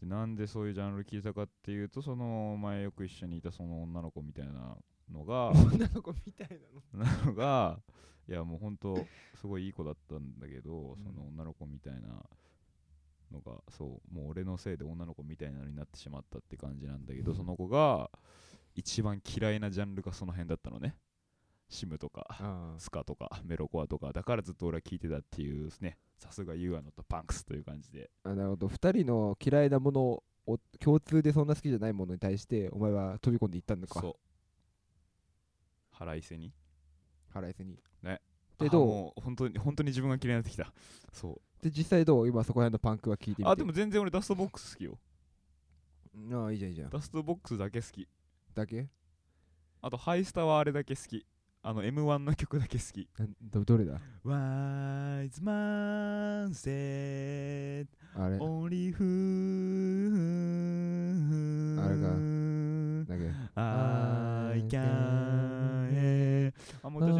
[0.00, 4.76] でなんでそういうジャンル聴いたかっていうとその前よく一緒にいたその女の子みたいな
[5.12, 6.48] のが女の子みたい
[6.94, 7.04] なの。
[7.04, 7.80] なのが
[8.28, 11.02] いやもうほんとすごいいい子だったんだけど、うん。
[11.02, 12.08] その女の子みたいな
[13.32, 18.10] のがそうもう俺のせいで女の子みたいなのになってしまったって感じなんだけど、その子が
[18.74, 20.96] 一番嫌いなジャンルがその辺だったのね。
[21.68, 24.12] シムとかあスカとかメロコアとか。
[24.12, 25.98] だからずっと俺は聞いてたっていうね。
[26.18, 28.10] さすが You are not punks という感じで。
[28.22, 34.14] あなるほど、2人の嫌いなものを共通でそんな好きじゃないものに対して、お前は飛び込んでいったんだか、そう
[35.94, 36.52] 腹いせに？
[37.32, 37.78] 腹いせに。
[38.02, 38.20] ね。
[38.58, 39.20] で、どう？
[39.20, 40.72] う本当に本当に自分が嫌いになってきた。
[41.12, 41.64] そう。
[41.64, 42.28] で、実際どう？
[42.28, 43.50] 今そこら辺のパンクは聞いてみて。
[43.50, 44.98] あでも全然俺ダストボックス好きよ。
[46.32, 46.90] ああ、いいじゃん、いいじゃん。
[46.90, 48.08] ダストボックスだけ好き。
[48.54, 48.88] だけ？
[49.80, 51.26] あとハイスタはあれだけ好き。
[51.66, 53.08] あの M1 の曲だけ好き。
[53.40, 59.00] どどれだ？Wise man said あれ only who
[61.80, 62.08] あれか。
[63.08, 65.53] だけ？I can
[66.82, 67.10] あもない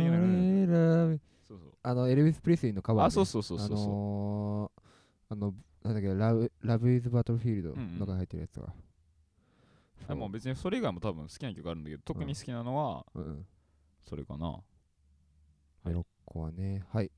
[1.46, 3.06] そうそうあの、エルヴィス・プリスリーのカバー、ね。
[3.08, 8.72] あそうそうそうそうあそうのー、あの、なんだっけ、ラブ、ラブイズ・バトルフィールドうんうんのが入ってるやつが。
[10.06, 13.46] あもう別にそれ以外も多分好きな曲あるんだけど特に好きなのはうんうん。
[14.06, 14.60] それかな
[15.84, 17.10] メロッコはね、はい。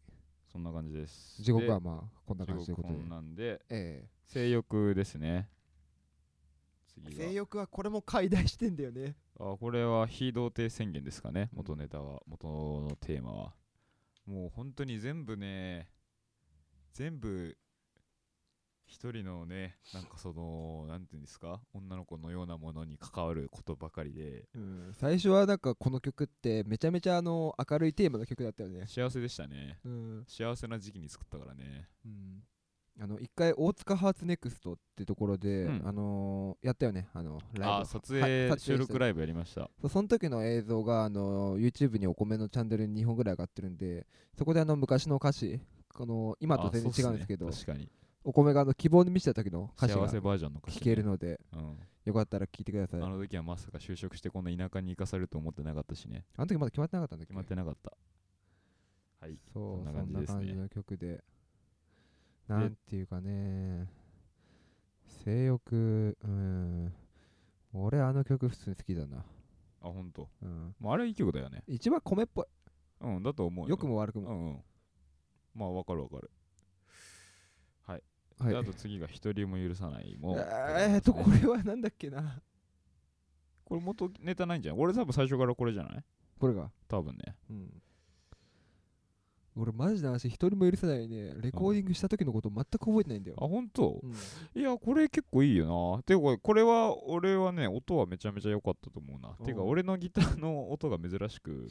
[0.52, 3.10] そんな感じです地獄はでまあ、こんな感じということで地獄本。
[3.10, 5.48] なんでえ性欲ですね
[7.10, 9.16] 性欲はこれも解題してんだよね。
[9.38, 11.50] はあこれは非童貞宣言ですかね。
[11.52, 11.58] うん。
[11.58, 12.22] 元ネタは。
[12.26, 13.54] 元のテーマは。
[14.26, 15.88] もう本当に全部ね
[16.92, 17.56] 全部
[18.86, 21.60] 一人のねなんかそのなんていうんですか？
[21.74, 24.48] 女の子のようなものに関わることばかりで。
[24.54, 28.86] うん、最初はなんかこの曲ってめちゃめちゃあの明るいテーマの曲だったよね。
[28.86, 29.78] 幸せでしたね。
[29.84, 30.24] うん。
[30.26, 31.88] 幸せな時期に作ったからね。
[32.04, 32.42] うん、
[32.98, 35.82] あの一回大塚ハーツネクストってところで、うん。
[35.84, 37.08] あのーやったよね。
[37.12, 39.70] あのライブあ撮は影撮影収録ライブやりました。
[39.80, 44.06] そうその時の映像があの YouTube にお米のチャンネルに2本ぐらい上がってるんで
[44.36, 45.60] そこであの昔の歌詞
[45.94, 47.74] この今と全然違うんですけどあそうっすね。
[47.74, 47.90] 確かに。
[48.24, 53.02] お米があの希望に満ちた時の歌詞が幸せバージョンの歌詞、聴けるのでうん、よかったら聴いてください。
[53.02, 56.24] あの時はまさか就職してこんな田舎に行かされると思ってなかったしね。
[56.36, 57.28] あの時まだ決まってなかったんだっけ？
[57.28, 57.92] 決まってなかった。
[59.20, 59.38] はい。
[59.52, 60.34] そうそんな感じですね。
[60.34, 61.22] な感じの曲で
[62.48, 63.88] なんていうかね。
[65.24, 66.92] 性欲うん。
[67.72, 69.22] 俺あの曲普通に好きだな、あ
[69.88, 70.30] ほんと？
[70.40, 71.62] うん、もうあれいい曲だよね。
[71.66, 72.46] 一番米っぽい。
[73.02, 73.70] うんだと思うよ。
[73.70, 74.64] 良くも悪くも、うんうん。
[75.54, 76.30] まあわかるわかる。
[77.82, 78.02] はい。
[78.48, 82.40] であと次が一人も許さないもえーっとこれはなんだっけな。
[83.64, 84.80] これ元ネタないんじゃない？
[84.80, 86.04] 俺多分最初からこれじゃない？
[86.38, 86.70] これが。
[86.88, 87.36] 多分ね。
[87.50, 87.82] うん
[89.56, 93.36] 俺マジで話一人も許さないねレコーディングした時のこと全く覚えてないんだよ。
[93.40, 94.60] あ、ほんとうん。
[94.60, 96.02] いやこれ結構いいよな。
[96.02, 99.30] てかこれこれは俺はね音はめちゃめちゃ良かったと思うな。
[99.46, 101.68] てかおう俺のギターの音が珍しく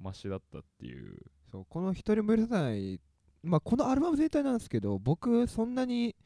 [0.00, 1.18] マシだったっていう。
[1.50, 2.98] そうこの一人も許さない
[3.42, 6.16] まあこのアルバム全体なんですけど僕そんなに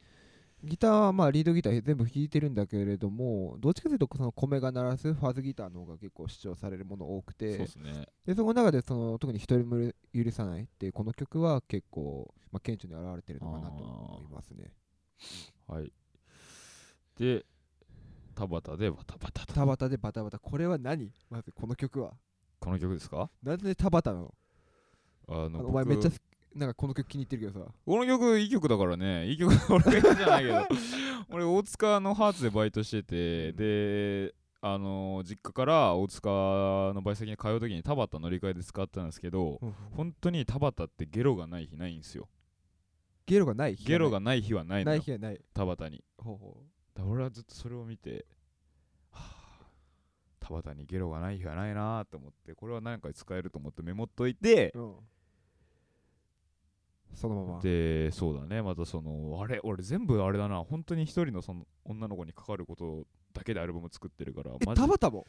[0.67, 8.05] ギターはまあリードギター全部弾いてるんだけれどもどっちかというとその米が鳴らすファズギターの方が結構主張されるもの多くそうてっすね。
[8.25, 14.71] でその中でその特に一人も許さないってこの曲は結構、まあ、顕著に現れてるのかなと思いますね。
[15.67, 15.91] はい。
[17.17, 17.45] で
[18.35, 19.53] 田畑でバタバタと。
[19.53, 20.37] 田畑でバタバタ。
[20.37, 21.11] これは何？
[21.29, 22.13] まずこの曲は。
[22.59, 23.29] この曲ですか？
[23.41, 24.33] なんで田畑なの？
[25.29, 26.11] あのお僕前めっちゃ
[26.55, 27.71] なんかこの曲気に入ってるけどさ。
[27.85, 29.27] この曲いい曲だからね。
[29.27, 29.53] いい曲。
[29.73, 30.67] 俺じゃないけど。
[31.29, 39.59] 俺大塚のハーツでバイトしてて、であの実家から大塚のバイト先に通う時に田畑乗り換えで使ったんですけど、
[39.91, 42.27] 本当に田畑ってゲロがない日ないんですよ。
[43.27, 45.41] ゲロがない日ゲロがない日はないのないよ日はない。
[45.53, 46.03] 田畑に。
[46.17, 46.63] ほうほ
[46.95, 48.25] だから俺はずっとそれを見て、
[49.11, 49.65] はあ、
[50.39, 54.95] 田畑にゲロがない日はないなと思ってこれは何かに使えると思ってメモっといて、う、うん、
[57.13, 57.61] そのまま。
[57.61, 58.61] でそうだね。
[58.61, 60.63] またそのあれ俺全部あれだな。
[60.63, 65.25] 本当に一人のその女の子に関わることだけでアルバム作ってるからえマジ田畑も？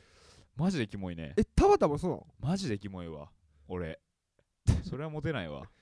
[0.57, 1.35] マジでキモいね。
[1.37, 2.27] え田畑もそうなの？
[2.41, 3.31] マジでキモいわ。
[3.69, 4.01] 俺。
[4.83, 5.63] それはモテないわ。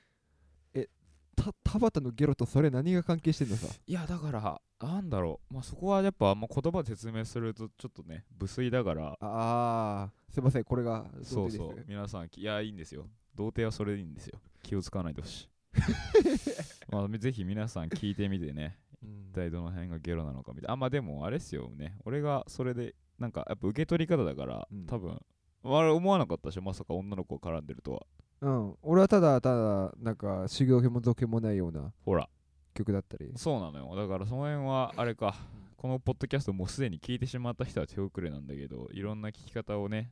[1.37, 3.68] た田畑のゲロとそれ何が関係してんのさ？
[3.87, 5.54] いやだからなんだろう。
[5.54, 9.09] まあそこはやっぱあんま言葉で説明するとちょっとね無粋だから。
[9.09, 10.64] ああすいません。
[10.64, 11.85] これがそうそう。
[11.87, 13.06] 皆さんきいやいいんですよ。
[13.35, 14.40] 童貞はそれでいいんですよ。
[14.62, 15.48] 気を使わないでほしい
[16.91, 18.79] まあぜひ皆さん聞いてみてね。
[19.03, 20.73] うん一体どの辺がゲロなのかみたいな。
[20.73, 21.99] あまあでもあれっすよね。
[22.07, 24.87] 俺がそれでなんかやっぱ受け取り方だから、うん。
[24.87, 25.21] 多分
[25.65, 26.62] あれ思わなかったでしょ？
[26.62, 28.07] まさか女の子が絡んでるとは。
[28.41, 28.75] うん。
[28.83, 32.29] 俺はただただなんか修行も造形もないようなほら。
[32.75, 33.31] 曲だったり。
[33.37, 33.95] そうなのよ。
[33.95, 35.35] だからその辺はあれか。
[35.77, 40.11] このポッドキャストもうすでに聞いてしまった人は手遅れなんだけどいろんな聞き方をね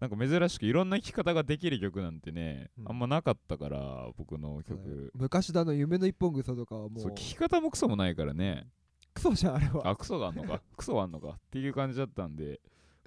[0.00, 2.88] なんか珍しくいろんな聞き方ができる曲なんてね、うん。
[2.88, 5.10] あんまなかったから僕の曲。
[5.14, 8.68] 昔だの夢の一本草とかはもそうう聞き方もクソもないからね。
[9.14, 9.88] クソじゃんあれは。
[9.88, 10.60] あクソがあんのか？
[10.76, 11.28] クソはあんのか？
[11.28, 12.60] っていう感じだったんで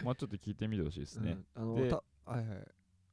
[0.03, 2.45] まあちょっと聞いてみてほしいですね、うん、あのはいはい。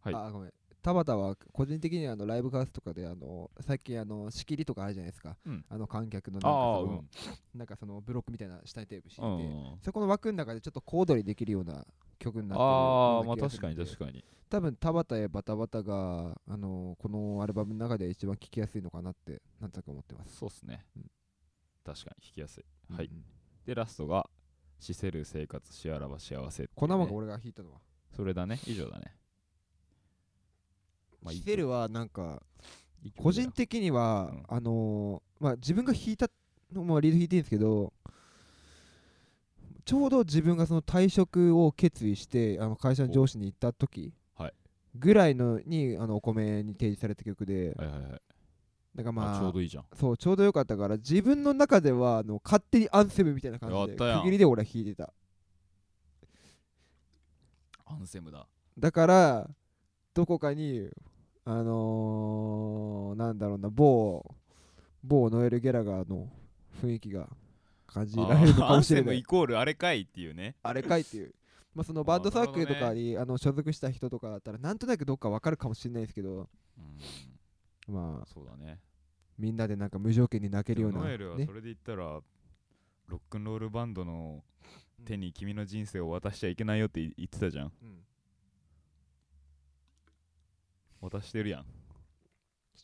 [0.00, 0.14] はい。
[0.14, 0.52] あごめん
[0.86, 5.64] 田畑は個人的にはあのライブハウスとかであの最近あの仕切りとかあるじゃないですか、うん。
[5.68, 7.08] あの観客のなんかうん。
[7.58, 11.84] なんかそのブロックみたいな下にテープ敷いて、うんうんそこの枠の中でちょっと小躍りできるような
[12.20, 14.24] 曲になってるああまあ確かに確かに。
[14.48, 20.36] 多分田畑やバタバタがあのこのアルバムの中で一番聴きやすいのかなってなんとなく思ってます。
[20.36, 21.10] そうっすね、うん。
[21.84, 22.64] 確かに弾きやすい。
[22.94, 23.06] はい。
[23.06, 23.24] うんうん。
[23.64, 24.30] でラストが
[24.78, 27.80] 「しせる生活しあらば幸せ」こんなもんが俺が弾いたのは。
[28.14, 28.60] それだね。
[28.68, 29.16] 以上だね
[31.26, 31.38] まあいい。
[31.38, 32.42] シセルはなんか
[33.18, 34.42] 個人的には、うん。
[34.48, 36.28] あのーまあ自分が弾いた
[36.72, 37.92] のもリード弾いてるんですけど
[39.84, 44.52] ちょうど自分がその退職を決意してあの会社の上司に行った時はい。
[44.94, 48.20] ぐらいのにあのお米に提示された曲ではいはいはい。
[48.94, 49.84] なんかまあまあちょうどいいじゃん。
[49.94, 55.12] そうちょうどよかったから自分の中ではあの勝手にアンセムみたいな感じで区切りで俺は弾いてた。
[57.84, 58.46] アンセムだ。
[58.78, 59.50] だから
[60.14, 60.88] どこかに
[61.48, 64.34] あのー、なんだろうな某
[65.04, 66.28] 某ノエル・ゲラガーの
[66.82, 67.28] 雰囲気が
[67.86, 69.18] 感じられるのかもしれない。
[69.20, 70.56] イコールあれかいっていうね。
[70.64, 71.32] あれかいっていう
[71.72, 76.48] まあそのバンドサークルとかにあ、の所属した人とかだったらなんとなくどっかわかるかもしれないですけど
[77.88, 77.94] うん。
[77.94, 78.80] まあそうだね。
[79.38, 82.20] みんなでなんか無条件に泣けるようなノエルはねそれで言ったら、
[83.06, 84.42] ロックンロールバンドの
[85.04, 87.72] 手に君の人生を渡しちゃいけないよって言ってたじゃん。
[87.82, 88.06] うん
[91.10, 91.64] 渡してるやん。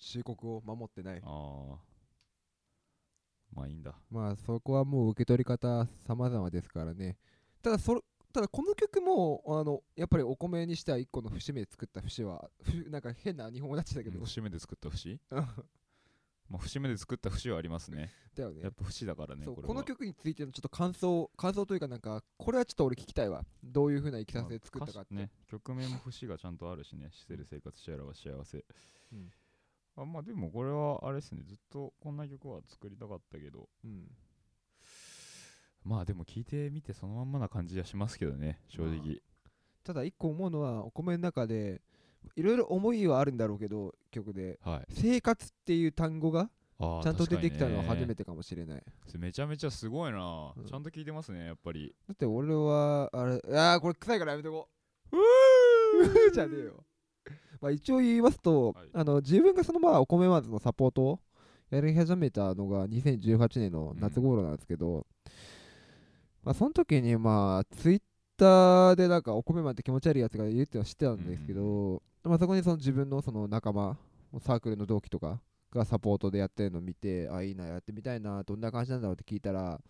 [0.00, 1.20] 忠告を守ってない。
[1.22, 1.76] ああ
[3.54, 3.94] まあいいんだ。
[4.10, 7.16] まあそこはもう受け取り方様々ですからね。
[7.62, 8.00] ただそれ
[8.32, 15.20] ただこの曲もあのやっぱりお米にしては一個の節目で作った節はふなんか変な日本語になっちゃったけど、節目で作った節？
[15.30, 15.46] うん
[16.52, 18.12] まあ節目で作った節はありますね。
[18.36, 18.60] だよね。
[18.62, 23.42] やっぱ節だからねここの曲についてのちょっと感想感想というかなんかこれはちょっと俺聞きたいわ。
[23.64, 27.08] どういう風ないきさつで作ったかって、ね曲名も節がちゃんとあるしね。
[27.10, 28.64] してる生活しあらば幸せ、
[29.12, 29.32] うん。
[29.96, 31.42] あまあでもこれはあれですね。
[31.46, 33.70] ずっとこんな曲は作りたかったけど。
[33.82, 34.04] うん。
[35.84, 39.16] まあでも聞いてみてそのまんまな感じはしますけどね正直、
[39.82, 41.80] ただ一個思うのはお米の中で
[42.36, 44.58] いろいろ思いはあるんだろうけど曲で。
[44.62, 44.92] はい。
[44.92, 48.82] 生活っていう単語があーちゃんと出てきたのは初めてかもしれない、
[49.18, 50.64] めちゃめちゃすごいな、うん。
[50.64, 51.94] ちゃんと聞いてますねやっぱり。
[52.08, 54.68] だって俺はあれあーこれ臭いからやめとこ
[55.12, 55.16] う。
[56.32, 56.84] じゃねえよ。
[57.60, 58.88] まあ一応言いますと、はい。
[58.92, 61.20] あの自分がそのまあお米マンズのサポートを
[61.70, 65.06] やり始めたのが2018年の夏頃なんですけど、
[66.42, 68.02] まあその時にまあツイッ
[68.42, 73.96] ターでなんかお米マンって気持ち悪いやつがいるっては知ってたんですけど、まあそこにその自分のその仲間
[74.40, 75.40] サークルの同期とか
[75.72, 79.80] がサポートでやってるのを見てあいいなやってみたいなどんな感じなんだろうって聞いたら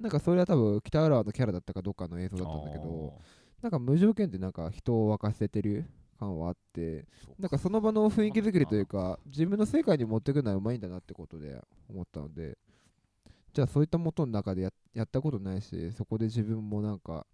[0.00, 3.14] なんかそれは多分北浦和のキャラだったかどっかの映像だったんだけど
[3.62, 5.84] なんか無条件でなんか人を沸かせてる
[6.18, 7.06] 感はあって
[7.38, 12.56] なんかその場の雰囲気作りというか自分の世界に持ってくのはうまいんだなってことで思ったので
[13.52, 17.26] じゃあそういった元の中でややったことないしそこで自分もなんか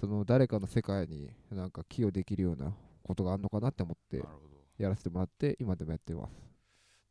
[0.00, 4.24] その誰かの世界になんか寄与できるようなことがあるのかなって思って
[4.78, 6.32] やらせてもらって今でもやってます、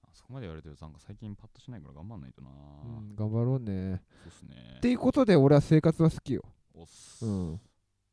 [0.02, 4.02] あそこまで言われてるとなんか最近パッとしないから頑張んないとな、うん、頑張ろうね。
[4.24, 4.56] そうっすね。
[4.78, 6.44] っていうことで俺は生活は好きよ。
[6.74, 7.62] おっす、うん、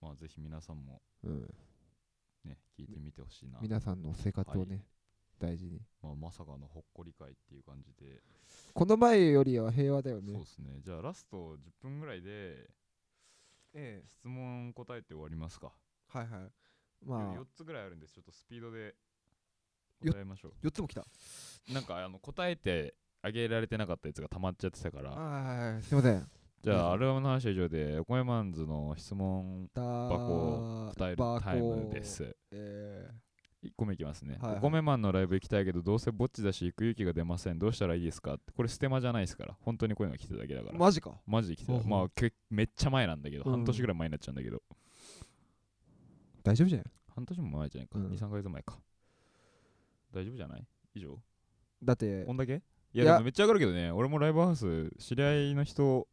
[0.03, 1.41] まあぜひ皆さんもうん、
[2.45, 3.59] ね聞いてみてほしいな。
[3.63, 4.85] 皆さんの生活をね、
[5.41, 5.81] は大事に。
[6.03, 8.21] まあ、まさかのほっこり会っていう感じで、
[8.75, 10.35] この前よりは平和だよね。
[10.35, 10.81] そうですね。
[10.85, 12.69] じゃあラスト10分ぐらいで
[13.77, 14.09] ええ。
[14.09, 15.73] 質問答えて終わりますか、
[16.09, 16.51] はいはい。
[17.05, 17.35] まあ。
[17.35, 18.95] 4つぐらいあるんですちょっとスピードで
[20.03, 21.03] よ答えましょ4つも来た。
[21.03, 25.11] うなんかあの答えてあげられてなかったやつが溜まっちゃってたから。
[25.11, 26.31] はいはいすいません。
[26.63, 32.37] じゃあアルバムの話は以上でお米マンズの質問だ箱答えるタイムです。
[32.51, 33.09] え
[33.65, 34.59] 1個目いきますね、はいはい。
[34.59, 37.59] お米マンのライブ行きたいけどどうせぼっちだし行く勇気が出ません。
[37.59, 38.35] どうしたらいいですか?
[38.35, 39.57] ってこれステマじゃないですから。
[39.63, 40.79] 本当にこういうのが来てただけだから。
[40.79, 41.13] マジか。
[41.27, 41.89] マジで来てた。
[41.89, 43.51] まあけめっちゃ前なんだけど、うん。
[43.53, 44.63] 半年ぐらい前になっちゃうんだけど。
[46.45, 46.85] 大丈夫じゃん
[47.15, 48.07] 半年も前じゃないか、うん。
[48.07, 48.79] 23ヶ月前か。
[50.13, 50.67] 大丈夫じゃない？
[50.95, 51.19] 以上？
[51.83, 52.63] だってこんだけ？
[52.93, 53.13] いやいや。
[53.15, 53.91] でもめっちゃ上がるけどね。
[53.91, 56.07] 俺もライブハウス知り合いの人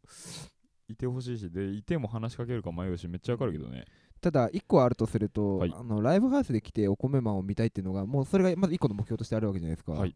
[0.88, 3.86] いてほしいしでいても話しかけるか迷うしめっちゃわかるけどね。
[4.22, 5.74] ただ1個あるとすると、はい。
[5.76, 10.16] あのライブハウスで来てお米マンを見たいっていうのがもうそれがまず1個の目標としてあるわけじゃないですか、はい。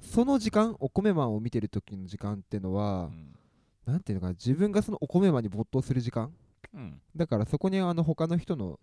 [0.00, 3.10] その時間お米マンを見てる時の時間っていうのは、
[3.86, 6.32] うん、なんていうのかな自分がそのお米マンに没頭する時間？
[6.72, 8.80] うん、だからそこにあの他の人の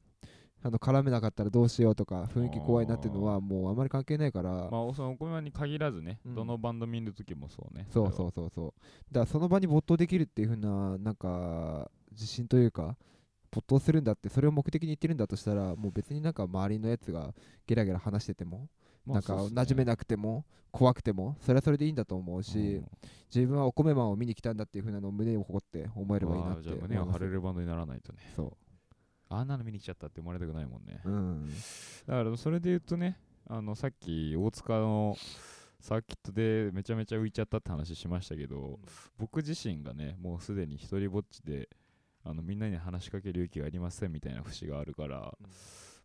[0.64, 6.36] あの絡めなかったらどうしようとか雰囲気怖いなっていうのはもうあまり関係ないから、まあそのお米マンに限らずね、うん。
[6.36, 8.74] どのバンド見るときもそうねそうそうそうそう。
[9.12, 12.96] だからその場に没頭できるっていう風ななんか自信というか
[13.50, 17.34] 没頭するんだってそれを目的に言ってるんだとしたらもう別になんか周りのやつが
[17.66, 18.68] ゲラゲラ話してても、
[19.06, 22.88] まあなんか馴染めなくても怖くてもそれはそれでいいんだと思うし、うん。
[23.34, 28.20] 自分はお米マンを見に来たんだっていう風なのを胸を誇って思えればいいなって胸を張れるバンドにならないとね。
[28.36, 28.54] そ
[29.32, 31.02] あんなの見に来ちゃったって思われたくないもんね。
[31.06, 31.50] ううん。
[32.06, 33.18] だからそれで言うとね
[33.48, 35.16] あのさっき大塚の
[35.80, 38.80] サーキットでめちゃめちゃ浮いちゃったって話しましたけど、
[39.18, 41.70] 僕自身がねもうすでに一人ぼっちで
[42.24, 45.34] あのみんなに話しかける勇気がありませんみたいな節があるから、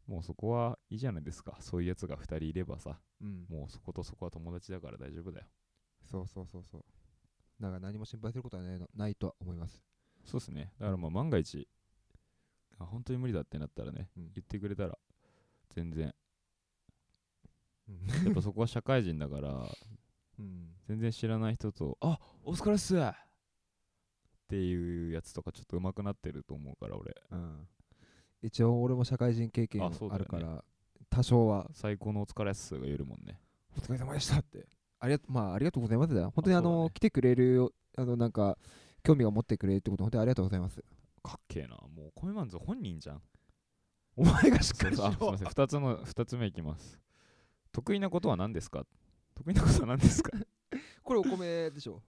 [0.07, 1.57] もうそこはいいじゃないですか。
[1.61, 3.45] そういうやつが2人いればさうん。
[3.51, 5.47] もうそことそこは友達だから大丈夫だよ。
[6.11, 6.85] そうそうそうそう。
[7.61, 9.83] だから何も心配することはないのないとは思います。
[10.25, 10.73] そうですね。
[10.79, 11.76] だからまあ万が一あ
[12.85, 14.31] 本当に無理だってなったらね、うん。
[14.35, 14.99] 言ってくれたら
[15.75, 16.15] 全然。
[17.89, 18.25] うん。
[18.25, 19.51] やっぱそこは社会人だから
[20.39, 20.75] うん。
[20.87, 23.13] 全然知らない人と「あお疲れっす!」っ
[24.49, 27.15] ていうやつとかちょっと上手くなってると思うから俺。
[27.31, 27.69] うん。
[28.43, 30.65] 一応俺も社会人経験あるから
[31.09, 31.69] 多少は。
[31.73, 33.41] 最高のお疲れっすが言えるもんね。
[33.77, 34.69] お疲れ様でしたって。
[34.99, 36.31] ありがとまあありがとうございますだよ。
[36.31, 36.91] 本当にあのね。
[36.95, 38.59] 来てくれるあのなんか
[39.03, 40.83] 興味が持ってくれるってこと本当にありがとうございます
[41.27, 41.77] かっけえな。
[41.77, 43.23] もうコメマンズ本人じゃん。
[44.17, 45.13] お前がしっかりしろ。
[45.13, 46.99] そうあすいません2つの二つ目いきます。
[47.73, 48.85] 得意なことは何ですか？
[49.35, 50.31] 得意なことは何ですか？
[51.03, 52.03] これお米でしょ。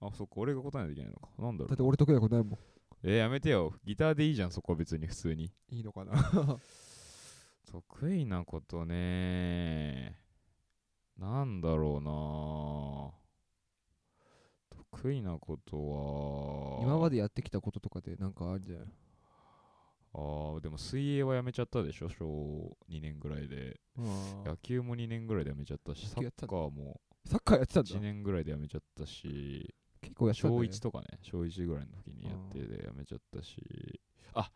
[0.00, 0.34] あそっか。
[0.36, 1.28] 俺が答えないといけないのか。
[1.38, 1.68] なんだろう。
[1.68, 2.58] だって俺得意なことないもん。
[3.02, 3.74] えー、やめてよ。
[3.84, 5.52] ギターでいいじゃんそこは別に普通に。
[5.70, 6.12] いいのかな。
[7.70, 10.18] 得意なことね
[11.18, 13.27] なんだろうな
[14.92, 16.82] 得意なことは。
[16.82, 18.86] 今までやってきたこととかでなんかあるんじゃない？
[20.14, 22.08] あーでも水泳はやめちゃったでしょ？
[22.08, 23.80] 小2年ぐらいで。
[24.44, 27.00] 野球も2年ぐらいでやめちゃったしサッカーも。
[27.26, 29.74] サッカーやってたん1だ年ぐらいでやめちゃったし。
[30.00, 34.00] 結構やってたんだ小ね1とかね小1ぐらいの時にやってでやめちゃったし。
[34.34, 34.50] あ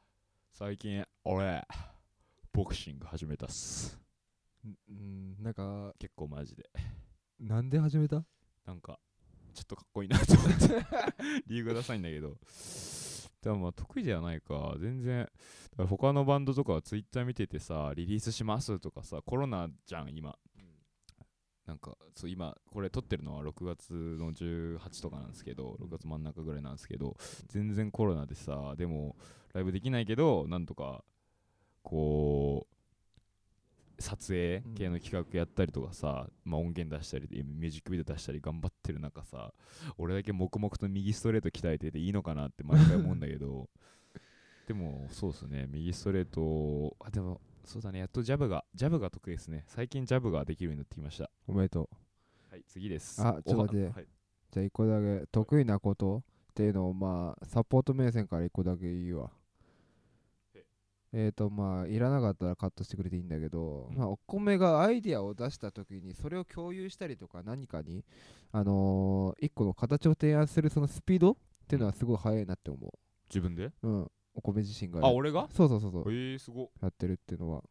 [0.52, 1.66] 最近俺
[2.52, 3.98] ボクシング始めたっす。
[4.64, 6.70] うんなんか結構マジで。
[7.40, 8.24] なんで始めた？
[8.64, 8.98] なんか
[9.52, 10.86] ちょっとかっこいいなと思って。
[11.46, 12.36] 理由がダサいんだけど。
[13.42, 14.76] でもまあ得意ではないか。
[14.78, 15.28] 全然
[15.76, 20.38] 他のバンドとかはツイッター見ててさリリースしますとかさコロナじゃん今。
[21.66, 27.16] なんかそう今これ撮ってるのは6月の18とかなんですけど6月真ん中ぐらいなんですけど
[27.48, 29.16] 全然コロナでさでも
[29.54, 31.04] ライブできないけどなんとか
[31.82, 32.71] こう
[34.02, 39.52] 撮影系の企画やったりとかさ、まあ、音源出したりでミュージックビデオ出したり頑張ってる中さ
[39.96, 43.68] 俺だけ黙々と右ストレート鍛えてていいのかなって毎回思うんだけど。
[44.66, 45.66] でもそうですね。
[45.68, 47.98] 右ストレートあでもそうだね。
[48.00, 49.64] やっとジャブがジャブが得意ですね。
[49.66, 51.30] 最近ジャブができるようになってきました。
[51.46, 51.96] おめでとう。
[52.50, 53.20] はい次です。
[53.20, 53.84] あちょっと待って。
[53.84, 54.06] おははい。
[54.52, 59.32] じゃあ一個だけ得意なことっていうのをまあサポート目線から一個だけ言うわ
[61.14, 63.96] ええーとまあいらなかったらカットしてくれていいんだけど、うん。
[63.96, 68.04] まあお米がアイディアを出した時にそれを共有したりとか何かに
[68.50, 71.36] あのー一個の形を提案するそのスピードっ
[71.68, 72.78] ていうのはすごい速いなって思
[73.28, 73.66] 自分で？
[73.66, 74.10] ううん。
[74.34, 75.46] お米自身があ俺が？
[75.54, 76.04] そうそうそうそう。
[76.08, 76.68] えー、すごっ。
[76.80, 77.62] やってるっていうのは、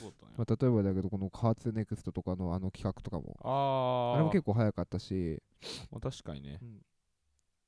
[0.00, 0.32] そうだったね。
[0.36, 3.36] まあ、例えばだけどこのカーツネクストとかのあの企画とかも。
[3.44, 4.16] あー。
[4.16, 5.40] あれも結構早かったし。
[5.92, 6.58] まあ、確かにね。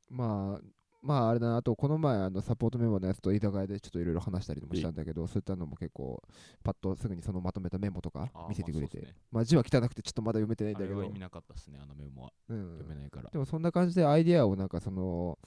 [0.09, 0.61] まあ
[1.03, 1.57] まああれだな。
[1.57, 6.23] あとこの前あのサポートメンバーのやつと居酒屋でちょっといろいろ話したりもしたんだけどそういったのも結構
[6.63, 15.39] パッとすぐにそのまとめたメモとか見せてくれてまあ字は汚くてちょっとまだ読めてないんあだけどれは意味なかったっすねあのメモはうん読めないからでもそんな感じでアイデアをなんかその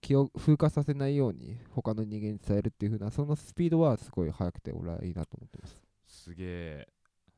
[0.00, 5.82] 気を風化させないように他の人間に伝えるっていう風なそのスピードはすごい速くて俺はいいなと思ってます。
[6.06, 6.88] すげえ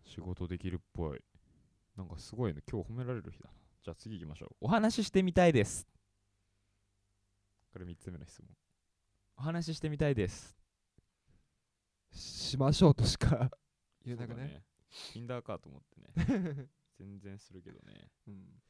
[0.04, 1.20] 仕事できるっぽい。
[1.96, 3.52] なんかすごいね今日褒められる日だな。
[3.84, 4.48] じゃあ次行きましょう。
[4.62, 5.86] お話ししてみたいです
[7.72, 8.48] これ3つ目の質問。
[9.38, 10.54] お話ししてみたいです。
[12.10, 13.50] しましょうとしか
[14.04, 14.62] 言えなくね。
[15.14, 16.68] そうだね Tinder かと思ってね。
[16.98, 18.10] 全然するけどね。
[18.26, 18.62] うん。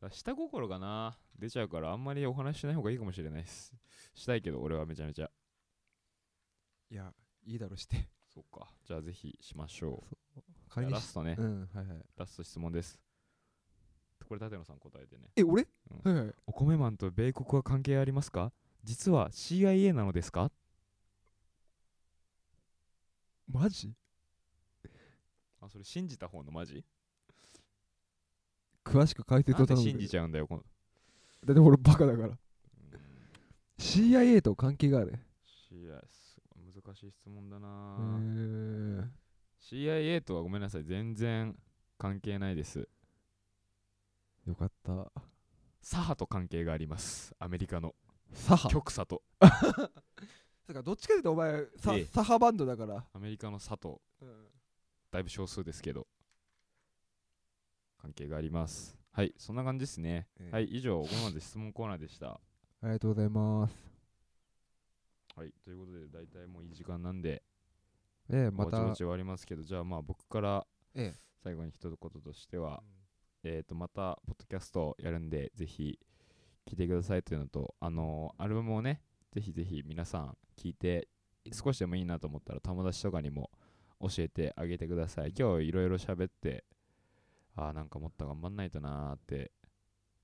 [0.00, 1.18] だ下心がな。
[1.36, 3.74] 出ちゃうからあんまりお話ししない方がいいかもしれないです。
[4.14, 5.30] したいけど俺はめちゃめちゃ。
[6.90, 7.12] いや
[7.42, 8.08] いいだろして。
[8.28, 8.72] そっか。
[8.84, 10.04] じゃあぜひしましょ
[10.36, 10.42] う。
[10.68, 12.06] 仮にしラストね、うんはいはい。
[12.16, 13.00] ラスト質問です
[14.28, 15.30] これ舘野さん答えてね。
[15.36, 15.66] え俺、
[16.04, 16.12] うん。
[16.12, 16.34] はいはい。
[16.46, 18.52] お米マンと米国は関係ありますか？
[18.84, 20.50] 実は CIA なのですか？
[23.50, 23.94] マジ？
[25.60, 26.84] あそれ信じた方のマジ？
[28.84, 30.62] 詳しく解説なんでを頼む信じちゃうんだよこの。
[31.44, 32.28] だって俺バカだから。
[32.28, 32.38] うん
[33.78, 35.20] CIA と関係がある。
[35.70, 36.00] CIA
[36.74, 39.08] 難しい質問だへなー
[39.62, 41.56] CIA とはごめんなさい全然
[41.96, 42.88] 関係ないです
[44.48, 45.12] よかった。
[45.82, 47.34] 左派と関係があります。
[47.38, 47.94] アメリカの。
[48.32, 49.22] 左派極左と。
[49.40, 49.92] だか
[50.68, 52.04] らどっちかというとお前さええ。
[52.06, 54.00] 左派バンドだから、アメリカの左と
[55.10, 56.06] だいぶ少数ですけど。
[57.98, 58.96] 関係があります。
[59.12, 60.50] はいそんな感じですね、ええ。
[60.50, 62.28] はい以上ここまで質問コーナーでした。
[62.30, 62.40] あ
[62.84, 63.74] りがとうございます。
[65.36, 67.42] はいということで大体もういい時間なんで。
[68.30, 68.70] ええまた。
[68.70, 71.20] ぼちぼち終わりますけどじゃあまあ僕からええ。
[71.42, 72.82] 最後に一言としては、
[73.50, 75.98] えー、とまたポッドキャストやるんでぜひ
[76.68, 79.00] 聞いてくださいというのとあのーアルバムをね
[79.32, 81.08] ぜひぜひ皆さん聞いて
[81.52, 83.50] 少しでもいいなと思ったら友達とかにも
[84.02, 85.32] 教えてあげてください。
[85.36, 86.64] 今日いろいろ喋って
[87.56, 89.50] あーなんかもっと頑張んないとなーって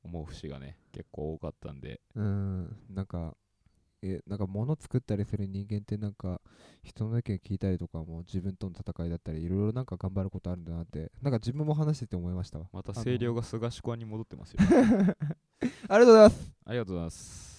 [0.03, 2.03] 思う節がね結構多かったんで。
[2.15, 3.35] うんなんか
[4.07, 6.41] えなんか物作ったりする人間ってなんか
[6.83, 12.67] 人の意見聞いたりとかも自分との戦いだったりいろいろなんか頑張ることあるんだなってなんか自分も話してて思いましたわ。
[12.73, 14.61] また声量が菅氏コアに戻ってますよ。
[14.69, 16.53] ありがとうございます。
[16.67, 17.54] ありがとうございます